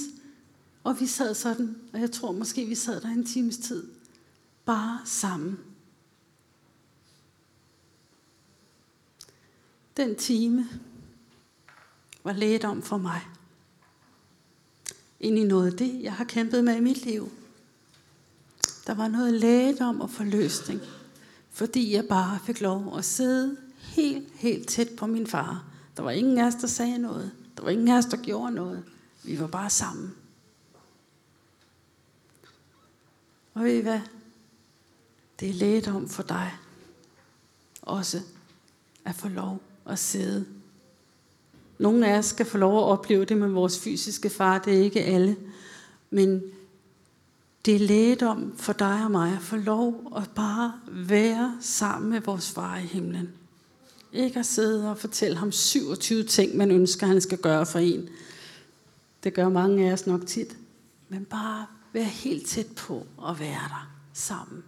og 0.83 0.99
vi 0.99 1.05
sad 1.05 1.33
sådan, 1.33 1.75
og 1.93 1.99
jeg 1.99 2.11
tror 2.11 2.31
måske 2.31 2.65
vi 2.65 2.75
sad 2.75 3.01
der 3.01 3.09
en 3.09 3.25
times 3.25 3.57
tid, 3.57 3.87
bare 4.65 4.99
sammen. 5.05 5.59
Den 9.97 10.15
time 10.15 10.69
var 12.23 12.33
lægedom 12.33 12.81
for 12.81 12.97
mig. 12.97 13.21
Ind 15.23 15.39
i 15.39 15.43
noget 15.43 15.71
af 15.71 15.77
det, 15.77 16.03
jeg 16.03 16.13
har 16.13 16.23
kæmpet 16.23 16.63
med 16.63 16.75
i 16.75 16.79
mit 16.79 17.05
liv. 17.05 17.31
Der 18.87 18.93
var 18.93 19.07
noget 19.07 19.33
lægedom 19.33 20.01
og 20.01 20.09
forløsning, 20.09 20.81
fordi 21.51 21.93
jeg 21.93 22.05
bare 22.05 22.39
fik 22.45 22.61
lov 22.61 22.97
at 22.97 23.05
sidde 23.05 23.57
helt, 23.77 24.27
helt 24.33 24.67
tæt 24.67 24.89
på 24.97 25.05
min 25.05 25.27
far. 25.27 25.63
Der 25.97 26.03
var 26.03 26.11
ingen 26.11 26.37
af 26.37 26.45
os, 26.45 26.55
der 26.55 26.67
sagde 26.67 26.97
noget. 26.97 27.31
Der 27.57 27.63
var 27.63 27.69
ingen 27.69 27.87
af 27.87 27.97
os, 27.97 28.05
der 28.05 28.17
gjorde 28.17 28.53
noget. 28.53 28.83
Vi 29.23 29.39
var 29.39 29.47
bare 29.47 29.69
sammen. 29.69 30.15
Og 33.53 33.63
ved 33.63 33.73
I 33.73 33.81
hvad? 33.81 33.99
Det 35.39 35.49
er 35.49 35.53
lægedom 35.53 36.09
for 36.09 36.23
dig. 36.23 36.53
Også 37.81 38.21
at 39.05 39.15
få 39.15 39.27
lov 39.27 39.61
at 39.85 39.99
sidde. 39.99 40.45
Nogle 41.81 42.07
af 42.07 42.17
os 42.17 42.25
skal 42.25 42.45
få 42.45 42.57
lov 42.57 42.77
at 42.77 42.83
opleve 42.83 43.25
det 43.25 43.37
med 43.37 43.47
vores 43.47 43.79
fysiske 43.79 44.29
far, 44.29 44.57
det 44.57 44.77
er 44.77 44.83
ikke 44.83 45.03
alle. 45.03 45.35
Men 46.09 46.41
det 47.65 47.75
er 47.75 47.79
lægedom 47.79 48.53
for 48.57 48.73
dig 48.73 49.01
og 49.03 49.11
mig 49.11 49.33
at 49.33 49.41
få 49.41 49.55
lov 49.55 50.13
at 50.17 50.29
bare 50.35 50.73
være 50.87 51.57
sammen 51.61 52.11
med 52.11 52.21
vores 52.21 52.51
far 52.51 52.77
i 52.77 52.81
himlen. 52.81 53.29
Ikke 54.13 54.39
at 54.39 54.45
sidde 54.45 54.91
og 54.91 54.97
fortælle 54.97 55.37
ham 55.37 55.51
27 55.51 56.23
ting, 56.23 56.57
man 56.57 56.71
ønsker, 56.71 57.07
han 57.07 57.21
skal 57.21 57.37
gøre 57.37 57.65
for 57.65 57.79
en. 57.79 58.09
Det 59.23 59.33
gør 59.33 59.49
mange 59.49 59.89
af 59.89 59.93
os 59.93 60.07
nok 60.07 60.27
tit. 60.27 60.57
Men 61.09 61.25
bare 61.25 61.65
være 61.93 62.03
helt 62.03 62.47
tæt 62.47 62.67
på 62.75 63.05
at 63.29 63.39
være 63.39 63.69
der 63.69 63.91
sammen. 64.13 64.63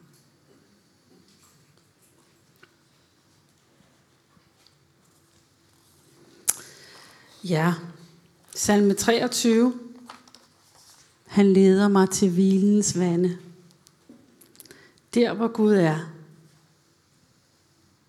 Ja, 7.43 7.73
salme 8.55 8.93
23. 8.93 9.79
Han 11.25 11.53
leder 11.53 11.87
mig 11.87 12.09
til 12.09 12.29
hvilens 12.29 12.99
vande. 12.99 13.37
Der 15.13 15.33
hvor 15.33 15.47
Gud 15.47 15.73
er, 15.73 15.99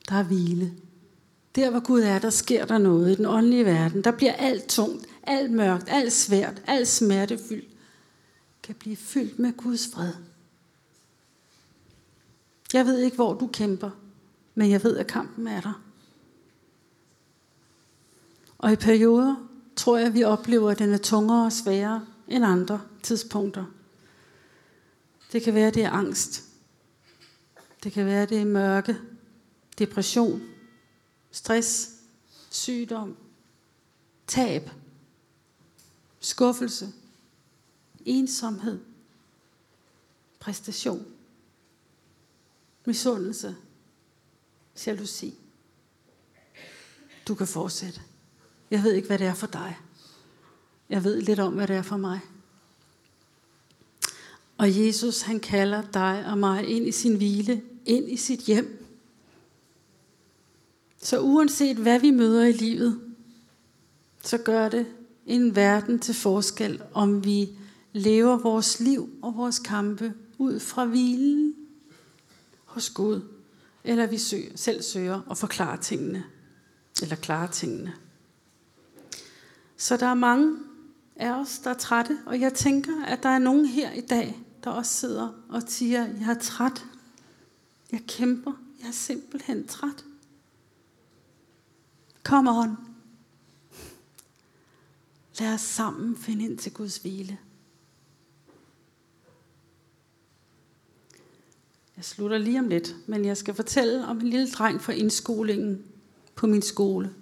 der 0.09 0.15
er 0.15 0.23
hvile. 0.23 0.75
Der 1.55 1.71
hvor 1.71 1.81
Gud 1.81 2.01
er, 2.01 2.19
der 2.19 2.31
sker 2.31 2.67
der 2.67 2.79
noget 2.79 3.13
i 3.13 3.15
den 3.15 3.27
åndelige 3.27 3.65
verden. 3.65 4.05
Der 4.05 4.11
bliver 4.11 4.33
alt 4.33 4.69
tungt, 4.69 5.07
alt 5.23 5.51
mørkt, 5.51 5.89
alt 5.89 6.13
svært, 6.13 6.63
alt 6.67 6.89
smertefyldt. 6.89 7.69
Kan 8.63 8.75
blive 8.75 8.97
fyldt 8.97 9.39
med 9.39 9.53
Guds 9.57 9.89
fred. 9.95 10.13
Jeg 12.73 12.87
ved 12.87 12.99
ikke, 12.99 13.15
hvor 13.15 13.35
du 13.35 13.47
kæmper, 13.47 13.91
men 14.55 14.71
jeg 14.71 14.85
ved, 14.85 14.97
at 14.97 15.07
kampen 15.07 15.47
er 15.47 15.61
der. 15.61 15.84
Og 18.65 18.73
i 18.73 18.77
perioder 18.77 19.37
tror 19.77 19.97
jeg, 19.99 20.15
vi 20.15 20.25
oplever, 20.25 20.71
at 20.71 20.79
den 20.79 20.93
er 20.93 20.99
tungere 20.99 21.45
og 21.47 21.53
sværere 21.53 22.07
end 22.29 22.45
andre 22.45 22.81
tidspunkter. 23.03 23.65
Det 25.33 25.43
kan 25.43 25.55
være, 25.55 25.71
det 25.71 25.85
er 25.85 25.91
angst. 25.91 26.45
Det 27.83 27.93
kan 27.93 28.07
være, 28.07 28.27
det 28.27 28.41
er 28.41 28.45
mørke, 28.45 28.97
depression, 29.79 30.43
stress, 31.31 31.91
sygdom, 32.51 33.17
tab, 34.27 34.71
skuffelse, 36.21 36.93
ensomhed, 38.05 38.81
præstation, 40.41 41.07
misundelse, 42.85 43.57
jalousi. 44.87 45.35
Du 47.29 47.35
kan 47.35 47.47
fortsætte. 47.47 48.01
Jeg 48.75 48.83
ved 48.83 48.93
ikke, 48.93 49.09
hvad 49.09 49.19
det 49.19 49.27
er 49.27 49.35
for 49.35 49.47
dig. 49.47 49.79
Jeg 50.89 51.05
ved 51.05 51.21
lidt 51.21 51.41
om, 51.41 51.53
hvad 51.53 51.67
det 51.67 51.77
er 51.77 51.83
for 51.83 51.97
mig. 51.97 52.21
Og 54.59 54.79
Jesus, 54.79 55.23
han 55.23 55.41
kalder 55.41 55.83
dig 55.83 56.27
og 56.27 56.39
mig 56.39 56.69
ind 56.69 56.87
i 56.87 56.93
sin 56.93 57.17
hvile, 57.17 57.63
ind 57.87 58.11
i 58.11 58.17
sit 58.17 58.41
hjem. 58.41 58.87
Så 61.03 61.21
uanset 61.21 61.77
hvad 61.77 62.01
vi 62.01 62.11
møder 62.11 62.45
i 62.45 62.53
livet, 62.53 63.01
så 64.23 64.39
gør 64.39 64.69
det 64.69 64.87
en 65.27 65.57
verden 65.57 65.99
til 65.99 66.15
forskel, 66.15 66.83
om 66.93 67.25
vi 67.25 67.49
lever 67.93 68.37
vores 68.37 68.81
liv 68.81 69.11
og 69.23 69.37
vores 69.37 69.59
kampe 69.59 70.15
ud 70.39 70.61
fra 70.61 70.85
hvilen 70.85 71.55
hos 72.65 72.91
Gud, 72.91 73.21
eller 73.85 74.07
vi 74.07 74.19
søger, 74.19 74.57
selv 74.57 74.83
søger 74.83 75.21
at 75.31 75.39
forklare 75.39 75.77
tingene, 75.77 76.25
eller 77.03 77.17
klare 77.17 77.49
tingene. 77.53 77.93
Så 79.85 79.97
der 79.97 80.07
er 80.07 80.15
mange 80.15 80.59
af 81.17 81.31
os, 81.31 81.59
der 81.59 81.71
er 81.71 81.75
trætte, 81.75 82.19
og 82.27 82.41
jeg 82.41 82.55
tænker, 82.55 83.05
at 83.05 83.23
der 83.23 83.29
er 83.29 83.39
nogen 83.39 83.67
her 83.67 83.93
i 83.93 84.01
dag, 84.01 84.39
der 84.65 84.71
også 84.71 84.93
sidder 84.93 85.29
og 85.49 85.63
siger, 85.67 86.07
jeg 86.07 86.31
er 86.31 86.39
træt, 86.41 86.85
jeg 87.93 88.01
kæmper, 88.09 88.53
jeg 88.81 88.89
er 88.89 88.93
simpelthen 88.93 89.67
træt. 89.67 90.05
Kom 92.23 92.49
on. 92.49 92.77
Lad 95.41 95.55
os 95.55 95.61
sammen 95.61 96.17
finde 96.17 96.45
ind 96.45 96.59
til 96.59 96.73
Guds 96.73 96.97
hvile. 96.97 97.39
Jeg 101.97 102.05
slutter 102.05 102.39
lige 102.39 102.59
om 102.59 102.69
lidt, 102.69 102.97
men 103.07 103.25
jeg 103.25 103.37
skal 103.37 103.55
fortælle 103.55 104.07
om 104.07 104.17
en 104.17 104.29
lille 104.29 104.51
dreng 104.51 104.81
fra 104.81 104.93
indskolingen 104.93 105.85
på 106.35 106.47
min 106.47 106.63
skole. 106.63 107.15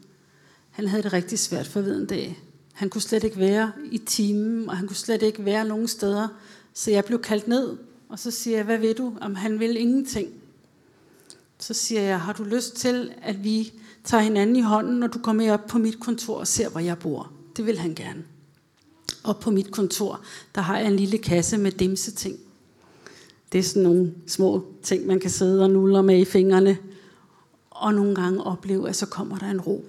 Han 0.71 0.89
havde 0.89 1.03
det 1.03 1.13
rigtig 1.13 1.39
svært 1.39 1.67
forleden 1.67 2.07
dag. 2.07 2.52
Han 2.73 2.91
kunne 2.91 3.01
slet 3.01 3.25
ikke 3.25 3.39
være 3.39 3.73
i 3.91 3.99
timen, 3.99 4.69
og 4.69 4.77
han 4.77 4.87
kunne 4.87 4.97
slet 4.97 5.23
ikke 5.23 5.45
være 5.45 5.65
nogen 5.65 5.89
steder. 5.89 6.29
Så 6.75 6.91
jeg 6.91 7.05
blev 7.05 7.23
kaldt 7.23 7.49
ned, 7.49 7.77
og 8.09 8.19
så 8.19 8.31
siger 8.31 8.57
jeg, 8.57 8.65
hvad 8.65 8.79
ved 8.79 8.95
du? 8.95 9.13
Om 9.21 9.35
han 9.35 9.61
vil 9.61 9.77
ingenting. 9.77 10.29
Så 11.59 11.75
siger 11.75 12.01
jeg, 12.01 12.21
har 12.21 12.33
du 12.33 12.45
lyst 12.45 12.77
til, 12.77 13.13
at 13.23 13.45
vi 13.45 13.73
tager 14.05 14.23
hinanden 14.23 14.57
i 14.57 14.61
hånden, 14.61 15.01
når 15.01 15.07
du 15.07 15.19
kommer 15.19 15.53
op 15.53 15.67
på 15.67 15.79
mit 15.79 16.01
kontor 16.01 16.39
og 16.39 16.47
ser, 16.47 16.69
hvor 16.69 16.81
jeg 16.81 16.99
bor? 16.99 17.33
Det 17.57 17.67
vil 17.67 17.79
han 17.79 17.95
gerne. 17.95 18.25
Og 19.23 19.37
på 19.37 19.51
mit 19.51 19.71
kontor, 19.71 20.21
der 20.55 20.61
har 20.61 20.79
jeg 20.79 20.87
en 20.87 20.97
lille 20.97 21.19
kasse 21.19 21.59
med 21.59 21.73
dimse 21.73 22.11
ting. 22.11 22.39
Det 23.53 23.59
er 23.59 23.63
sådan 23.63 23.83
nogle 23.83 24.15
små 24.27 24.65
ting, 24.83 25.07
man 25.07 25.21
kan 25.21 25.31
sidde 25.31 25.63
og 25.63 25.71
nulle 25.71 26.03
med 26.03 26.19
i 26.19 26.25
fingrene. 26.25 26.79
Og 27.71 27.95
nogle 27.95 28.15
gange 28.15 28.45
opleve, 28.45 28.89
at 28.89 28.97
så 28.97 29.07
kommer 29.07 29.39
der 29.39 29.51
en 29.51 29.61
ro. 29.61 29.85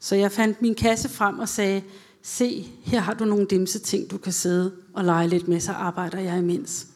Så 0.00 0.16
jeg 0.16 0.32
fandt 0.32 0.62
min 0.62 0.74
kasse 0.74 1.08
frem 1.08 1.38
og 1.38 1.48
sagde, 1.48 1.82
se, 2.22 2.72
her 2.82 3.00
har 3.00 3.14
du 3.14 3.24
nogle 3.24 3.46
dimse 3.46 3.78
ting, 3.78 4.10
du 4.10 4.18
kan 4.18 4.32
sidde 4.32 4.72
og 4.92 5.04
lege 5.04 5.28
lidt 5.28 5.48
med, 5.48 5.60
så 5.60 5.72
arbejder 5.72 6.18
jeg 6.18 6.38
imens. 6.38 6.86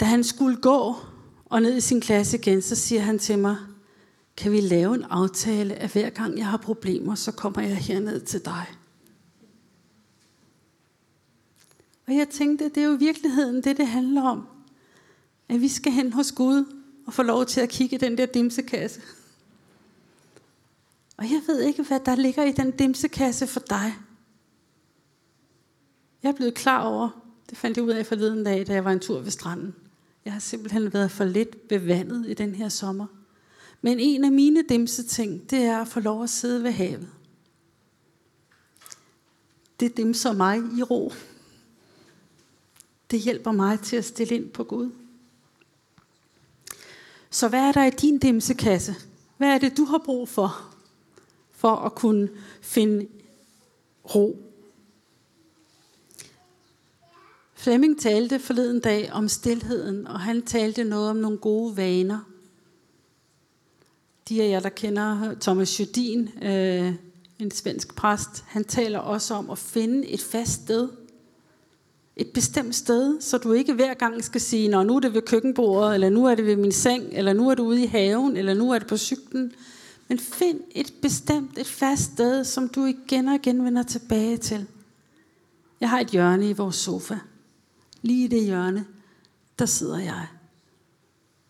Da 0.00 0.04
han 0.04 0.24
skulle 0.24 0.56
gå 0.56 0.96
og 1.44 1.62
ned 1.62 1.76
i 1.76 1.80
sin 1.80 2.00
klasse 2.00 2.38
igen, 2.38 2.62
så 2.62 2.74
siger 2.74 3.00
han 3.00 3.18
til 3.18 3.38
mig, 3.38 3.56
kan 4.36 4.52
vi 4.52 4.60
lave 4.60 4.94
en 4.94 5.04
aftale, 5.04 5.74
at 5.74 5.92
hver 5.92 6.10
gang 6.10 6.38
jeg 6.38 6.46
har 6.46 6.56
problemer, 6.56 7.14
så 7.14 7.32
kommer 7.32 7.62
jeg 7.62 7.76
herned 7.76 8.20
til 8.20 8.44
dig. 8.44 8.66
Og 12.06 12.14
jeg 12.14 12.28
tænkte, 12.28 12.64
det 12.64 12.76
er 12.76 12.84
jo 12.84 12.94
i 12.94 12.98
virkeligheden 12.98 13.64
det, 13.64 13.76
det 13.76 13.86
handler 13.86 14.22
om. 14.22 14.46
At 15.48 15.60
vi 15.60 15.68
skal 15.68 15.92
hen 15.92 16.12
hos 16.12 16.32
Gud 16.32 16.64
og 17.06 17.12
få 17.12 17.22
lov 17.22 17.46
til 17.46 17.60
at 17.60 17.68
kigge 17.68 17.96
i 17.96 17.98
den 17.98 18.18
der 18.18 18.26
dimsekasse. 18.26 19.00
Og 21.22 21.30
jeg 21.30 21.42
ved 21.46 21.60
ikke, 21.60 21.82
hvad 21.82 22.00
der 22.00 22.16
ligger 22.16 22.44
i 22.44 22.52
den 22.52 22.70
dimsekasse 22.70 23.46
for 23.46 23.60
dig. 23.60 23.94
Jeg 26.22 26.28
er 26.28 26.32
blevet 26.32 26.54
klar 26.54 26.82
over, 26.84 27.08
det 27.50 27.58
fandt 27.58 27.76
jeg 27.76 27.84
ud 27.84 27.90
af 27.90 28.06
forleden 28.06 28.44
dag, 28.44 28.66
da 28.66 28.72
jeg 28.72 28.84
var 28.84 28.92
en 28.92 29.00
tur 29.00 29.20
ved 29.20 29.30
stranden. 29.30 29.74
Jeg 30.24 30.32
har 30.32 30.40
simpelthen 30.40 30.92
været 30.92 31.10
for 31.10 31.24
lidt 31.24 31.68
bevandet 31.68 32.28
i 32.28 32.34
den 32.34 32.54
her 32.54 32.68
sommer. 32.68 33.06
Men 33.82 34.00
en 34.00 34.24
af 34.24 34.32
mine 34.32 34.64
dimse 34.68 35.02
ting, 35.02 35.50
det 35.50 35.58
er 35.58 35.78
at 35.78 35.88
få 35.88 36.00
lov 36.00 36.22
at 36.22 36.30
sidde 36.30 36.62
ved 36.62 36.70
havet. 36.70 37.08
Det 39.80 39.96
dimser 39.96 40.32
mig 40.32 40.58
i 40.78 40.82
ro. 40.82 41.12
Det 43.10 43.20
hjælper 43.20 43.52
mig 43.52 43.80
til 43.80 43.96
at 43.96 44.04
stille 44.04 44.34
ind 44.34 44.50
på 44.50 44.64
Gud. 44.64 44.90
Så 47.30 47.48
hvad 47.48 47.60
er 47.60 47.72
der 47.72 47.84
i 47.84 47.90
din 47.90 48.18
dimsekasse? 48.18 48.94
Hvad 49.36 49.48
er 49.48 49.58
det, 49.58 49.76
du 49.76 49.84
har 49.84 49.98
brug 49.98 50.28
for? 50.28 50.71
For 51.62 51.76
at 51.76 51.94
kunne 51.94 52.28
finde 52.60 53.06
ro. 54.14 54.36
Flemming 57.54 58.00
talte 58.00 58.38
forleden 58.38 58.80
dag 58.80 59.12
om 59.12 59.28
stillheden, 59.28 60.06
og 60.06 60.20
han 60.20 60.42
talte 60.42 60.84
noget 60.84 61.10
om 61.10 61.16
nogle 61.16 61.38
gode 61.38 61.76
vaner. 61.76 62.18
De 64.28 64.42
af 64.42 64.48
jer, 64.48 64.60
der 64.60 64.68
kender 64.68 65.34
Thomas 65.40 65.80
Jodin, 65.80 66.28
øh, 66.42 66.94
en 67.38 67.50
svensk 67.50 67.94
præst, 67.94 68.44
han 68.46 68.64
taler 68.64 68.98
også 68.98 69.34
om 69.34 69.50
at 69.50 69.58
finde 69.58 70.08
et 70.08 70.20
fast 70.20 70.52
sted– 70.52 70.88
et 72.16 72.28
bestemt 72.34 72.74
sted, 72.74 73.20
så 73.20 73.38
du 73.38 73.52
ikke 73.52 73.72
hver 73.72 73.94
gang 73.94 74.24
skal 74.24 74.40
sige, 74.40 74.68
Nå, 74.68 74.82
nu 74.82 74.96
er 74.96 75.00
det 75.00 75.14
ved 75.14 75.22
køkkenbordet, 75.22 75.94
eller 75.94 76.10
nu 76.10 76.26
er 76.26 76.34
det 76.34 76.46
ved 76.46 76.56
min 76.56 76.72
seng, 76.72 77.04
eller 77.12 77.32
nu 77.32 77.50
er 77.50 77.54
det 77.54 77.62
ude 77.62 77.82
i 77.82 77.86
haven, 77.86 78.36
eller 78.36 78.54
nu 78.54 78.72
er 78.72 78.78
det 78.78 78.88
på 78.88 78.96
cyklen. 78.96 79.52
Men 80.12 80.18
find 80.18 80.60
et 80.70 80.94
bestemt, 81.02 81.58
et 81.58 81.66
fast 81.66 82.12
sted, 82.12 82.44
som 82.44 82.68
du 82.68 82.84
igen 82.84 83.28
og 83.28 83.34
igen 83.34 83.64
vender 83.64 83.82
tilbage 83.82 84.36
til. 84.36 84.66
Jeg 85.80 85.90
har 85.90 86.00
et 86.00 86.08
hjørne 86.08 86.50
i 86.50 86.52
vores 86.52 86.76
sofa. 86.76 87.18
Lige 88.02 88.24
i 88.24 88.28
det 88.28 88.44
hjørne, 88.44 88.86
der 89.58 89.66
sidder 89.66 89.98
jeg 89.98 90.28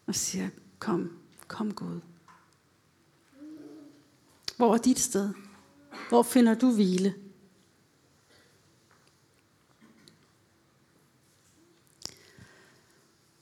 og 0.07 0.14
siger, 0.14 0.48
kom, 0.79 1.18
kom 1.48 1.75
Gud. 1.75 2.01
Hvor 4.57 4.75
er 4.75 4.79
dit 4.79 4.98
sted? 4.98 5.31
Hvor 6.09 6.22
finder 6.22 6.55
du 6.55 6.72
hvile? 6.75 7.14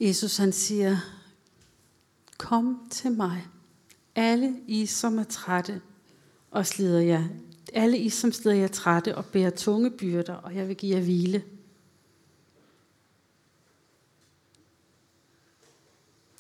Jesus 0.01 0.37
han 0.37 0.53
siger, 0.53 0.97
kom 2.39 2.89
til 2.91 3.13
mig, 3.13 3.50
alle 4.21 4.61
I 4.67 4.87
som 4.87 5.19
er 5.19 5.25
trætte 5.25 5.83
og 6.51 6.67
slider 6.67 7.01
jer, 7.01 7.29
alle 7.73 7.99
I 7.99 8.09
som 8.09 8.33
slider 8.33 8.57
jer 8.57 8.69
trætte 8.69 9.17
og 9.17 9.25
bærer 9.25 9.51
tunge 9.51 9.91
byrder, 9.91 10.35
og 10.35 10.55
jeg 10.55 10.69
vil 10.69 10.77
give 10.77 10.97
jer 10.97 11.03
hvile. 11.03 11.45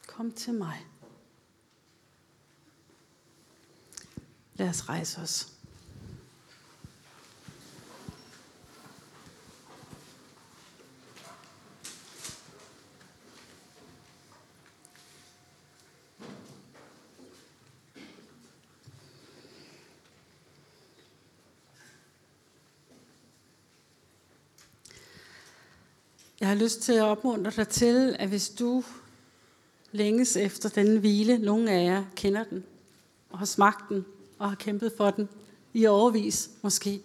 Kom 0.06 0.32
til 0.32 0.54
mig. 0.54 0.86
Lad 4.54 4.68
os 4.68 4.88
rejse 4.88 5.20
os. 5.20 5.59
Jeg 26.40 26.48
har 26.48 26.54
lyst 26.54 26.80
til 26.80 26.92
at 26.92 27.02
opmuntre 27.02 27.50
dig 27.50 27.68
til, 27.68 28.16
at 28.18 28.28
hvis 28.28 28.48
du 28.48 28.84
længes 29.92 30.36
efter 30.36 30.68
den 30.68 30.98
hvile, 30.98 31.38
nogle 31.38 31.70
af 31.70 31.84
jer 31.84 32.04
kender 32.16 32.44
den, 32.44 32.64
og 33.30 33.38
har 33.38 33.46
smagt 33.46 33.88
den, 33.88 34.04
og 34.38 34.48
har 34.48 34.56
kæmpet 34.56 34.92
for 34.96 35.10
den, 35.10 35.28
i 35.74 35.86
overvis 35.86 36.50
måske. 36.62 37.02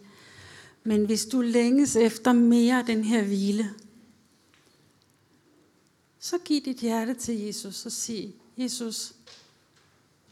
Men 0.83 1.05
hvis 1.05 1.25
du 1.25 1.41
længes 1.41 1.95
efter 1.95 2.33
mere 2.33 2.79
af 2.79 2.85
den 2.85 3.03
her 3.03 3.23
hvile, 3.23 3.73
så 6.19 6.37
giv 6.37 6.61
dit 6.65 6.77
hjerte 6.77 7.13
til 7.13 7.39
Jesus 7.39 7.85
og 7.85 7.91
sig, 7.91 8.33
Jesus, 8.57 9.13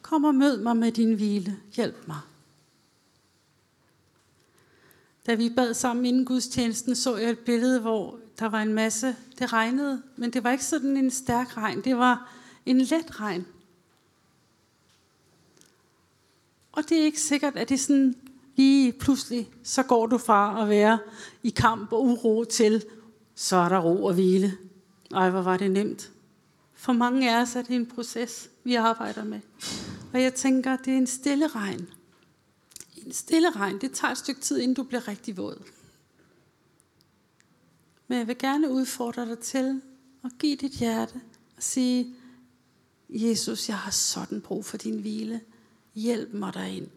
kom 0.01 0.23
og 0.23 0.35
mød 0.35 0.57
mig 0.57 0.77
med 0.77 0.91
din 0.91 1.13
hvile. 1.13 1.57
Hjælp 1.75 2.07
mig. 2.07 2.19
Da 5.25 5.33
vi 5.33 5.49
bad 5.49 5.73
sammen 5.73 6.05
inden 6.05 6.25
gudstjenesten, 6.25 6.95
så 6.95 7.17
jeg 7.17 7.29
et 7.29 7.39
billede, 7.39 7.79
hvor 7.79 8.19
der 8.39 8.45
var 8.45 8.61
en 8.61 8.73
masse, 8.73 9.15
det 9.39 9.53
regnede, 9.53 10.01
men 10.15 10.33
det 10.33 10.43
var 10.43 10.51
ikke 10.51 10.65
sådan 10.65 10.97
en 10.97 11.11
stærk 11.11 11.57
regn, 11.57 11.81
det 11.81 11.97
var 11.97 12.33
en 12.65 12.81
let 12.81 13.19
regn. 13.19 13.45
Og 16.71 16.89
det 16.89 16.97
er 16.97 17.03
ikke 17.03 17.21
sikkert, 17.21 17.55
at 17.55 17.69
det 17.69 17.79
sådan 17.79 18.15
lige 18.55 18.91
pludselig, 18.91 19.49
så 19.63 19.83
går 19.83 20.07
du 20.07 20.17
fra 20.17 20.63
at 20.63 20.69
være 20.69 20.99
i 21.43 21.49
kamp 21.49 21.91
og 21.91 22.05
uro 22.05 22.43
til, 22.43 22.85
så 23.35 23.55
er 23.55 23.69
der 23.69 23.79
ro 23.79 24.05
og 24.05 24.13
hvile. 24.13 24.57
Ej, 25.11 25.29
hvor 25.29 25.41
var 25.41 25.57
det 25.57 25.71
nemt. 25.71 26.11
For 26.73 26.93
mange 26.93 27.35
af 27.35 27.41
os 27.41 27.55
er 27.55 27.61
det 27.61 27.75
en 27.75 27.85
proces, 27.85 28.49
vi 28.63 28.75
arbejder 28.75 29.23
med. 29.23 29.39
Og 30.13 30.21
jeg 30.21 30.33
tænker, 30.33 30.77
det 30.77 30.93
er 30.93 30.97
en 30.97 31.07
stille 31.07 31.47
regn. 31.47 31.87
En 33.05 33.11
stille 33.11 33.51
regn, 33.51 33.81
det 33.81 33.91
tager 33.91 34.11
et 34.11 34.17
stykke 34.17 34.41
tid, 34.41 34.59
inden 34.59 34.75
du 34.75 34.83
bliver 34.83 35.07
rigtig 35.07 35.37
våd. 35.37 35.63
Men 38.07 38.17
jeg 38.17 38.27
vil 38.27 38.37
gerne 38.37 38.71
udfordre 38.71 39.25
dig 39.25 39.39
til 39.39 39.81
at 40.23 40.31
give 40.39 40.55
dit 40.55 40.71
hjerte 40.71 41.21
og 41.57 41.63
sige, 41.63 42.15
Jesus, 43.09 43.69
jeg 43.69 43.77
har 43.77 43.91
sådan 43.91 44.41
brug 44.41 44.65
for 44.65 44.77
din 44.77 44.99
hvile. 44.99 45.41
Hjælp 45.95 46.33
mig 46.33 46.53
derind. 46.53 46.87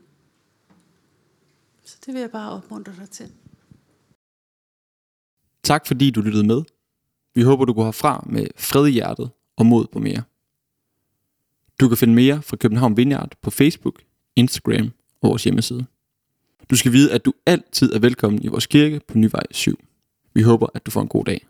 Så 1.84 1.96
det 2.06 2.14
vil 2.14 2.20
jeg 2.20 2.30
bare 2.30 2.50
opmuntre 2.50 2.92
dig 2.96 3.10
til. 3.10 3.32
Tak 5.62 5.86
fordi 5.86 6.10
du 6.10 6.20
lyttede 6.20 6.46
med. 6.46 6.62
Vi 7.34 7.42
håber, 7.42 7.64
du 7.64 7.72
går 7.72 7.84
herfra 7.84 8.24
med 8.26 8.46
fred 8.56 8.86
i 8.86 8.90
hjertet 8.90 9.30
og 9.56 9.66
mod 9.66 9.86
på 9.86 9.98
mere. 9.98 10.22
Du 11.80 11.88
kan 11.88 11.96
finde 11.96 12.14
mere 12.14 12.42
fra 12.42 12.56
København 12.56 12.96
Vineyard 12.96 13.36
på 13.42 13.50
Facebook, 13.50 14.02
Instagram 14.36 14.90
og 15.20 15.28
vores 15.28 15.44
hjemmeside. 15.44 15.86
Du 16.70 16.76
skal 16.76 16.92
vide, 16.92 17.12
at 17.12 17.24
du 17.24 17.32
altid 17.46 17.92
er 17.92 17.98
velkommen 17.98 18.42
i 18.42 18.46
vores 18.46 18.66
kirke 18.66 19.00
på 19.08 19.18
Nyvej 19.18 19.42
7. 19.50 19.78
Vi 20.34 20.42
håber, 20.42 20.66
at 20.74 20.86
du 20.86 20.90
får 20.90 21.02
en 21.02 21.08
god 21.08 21.24
dag. 21.24 21.46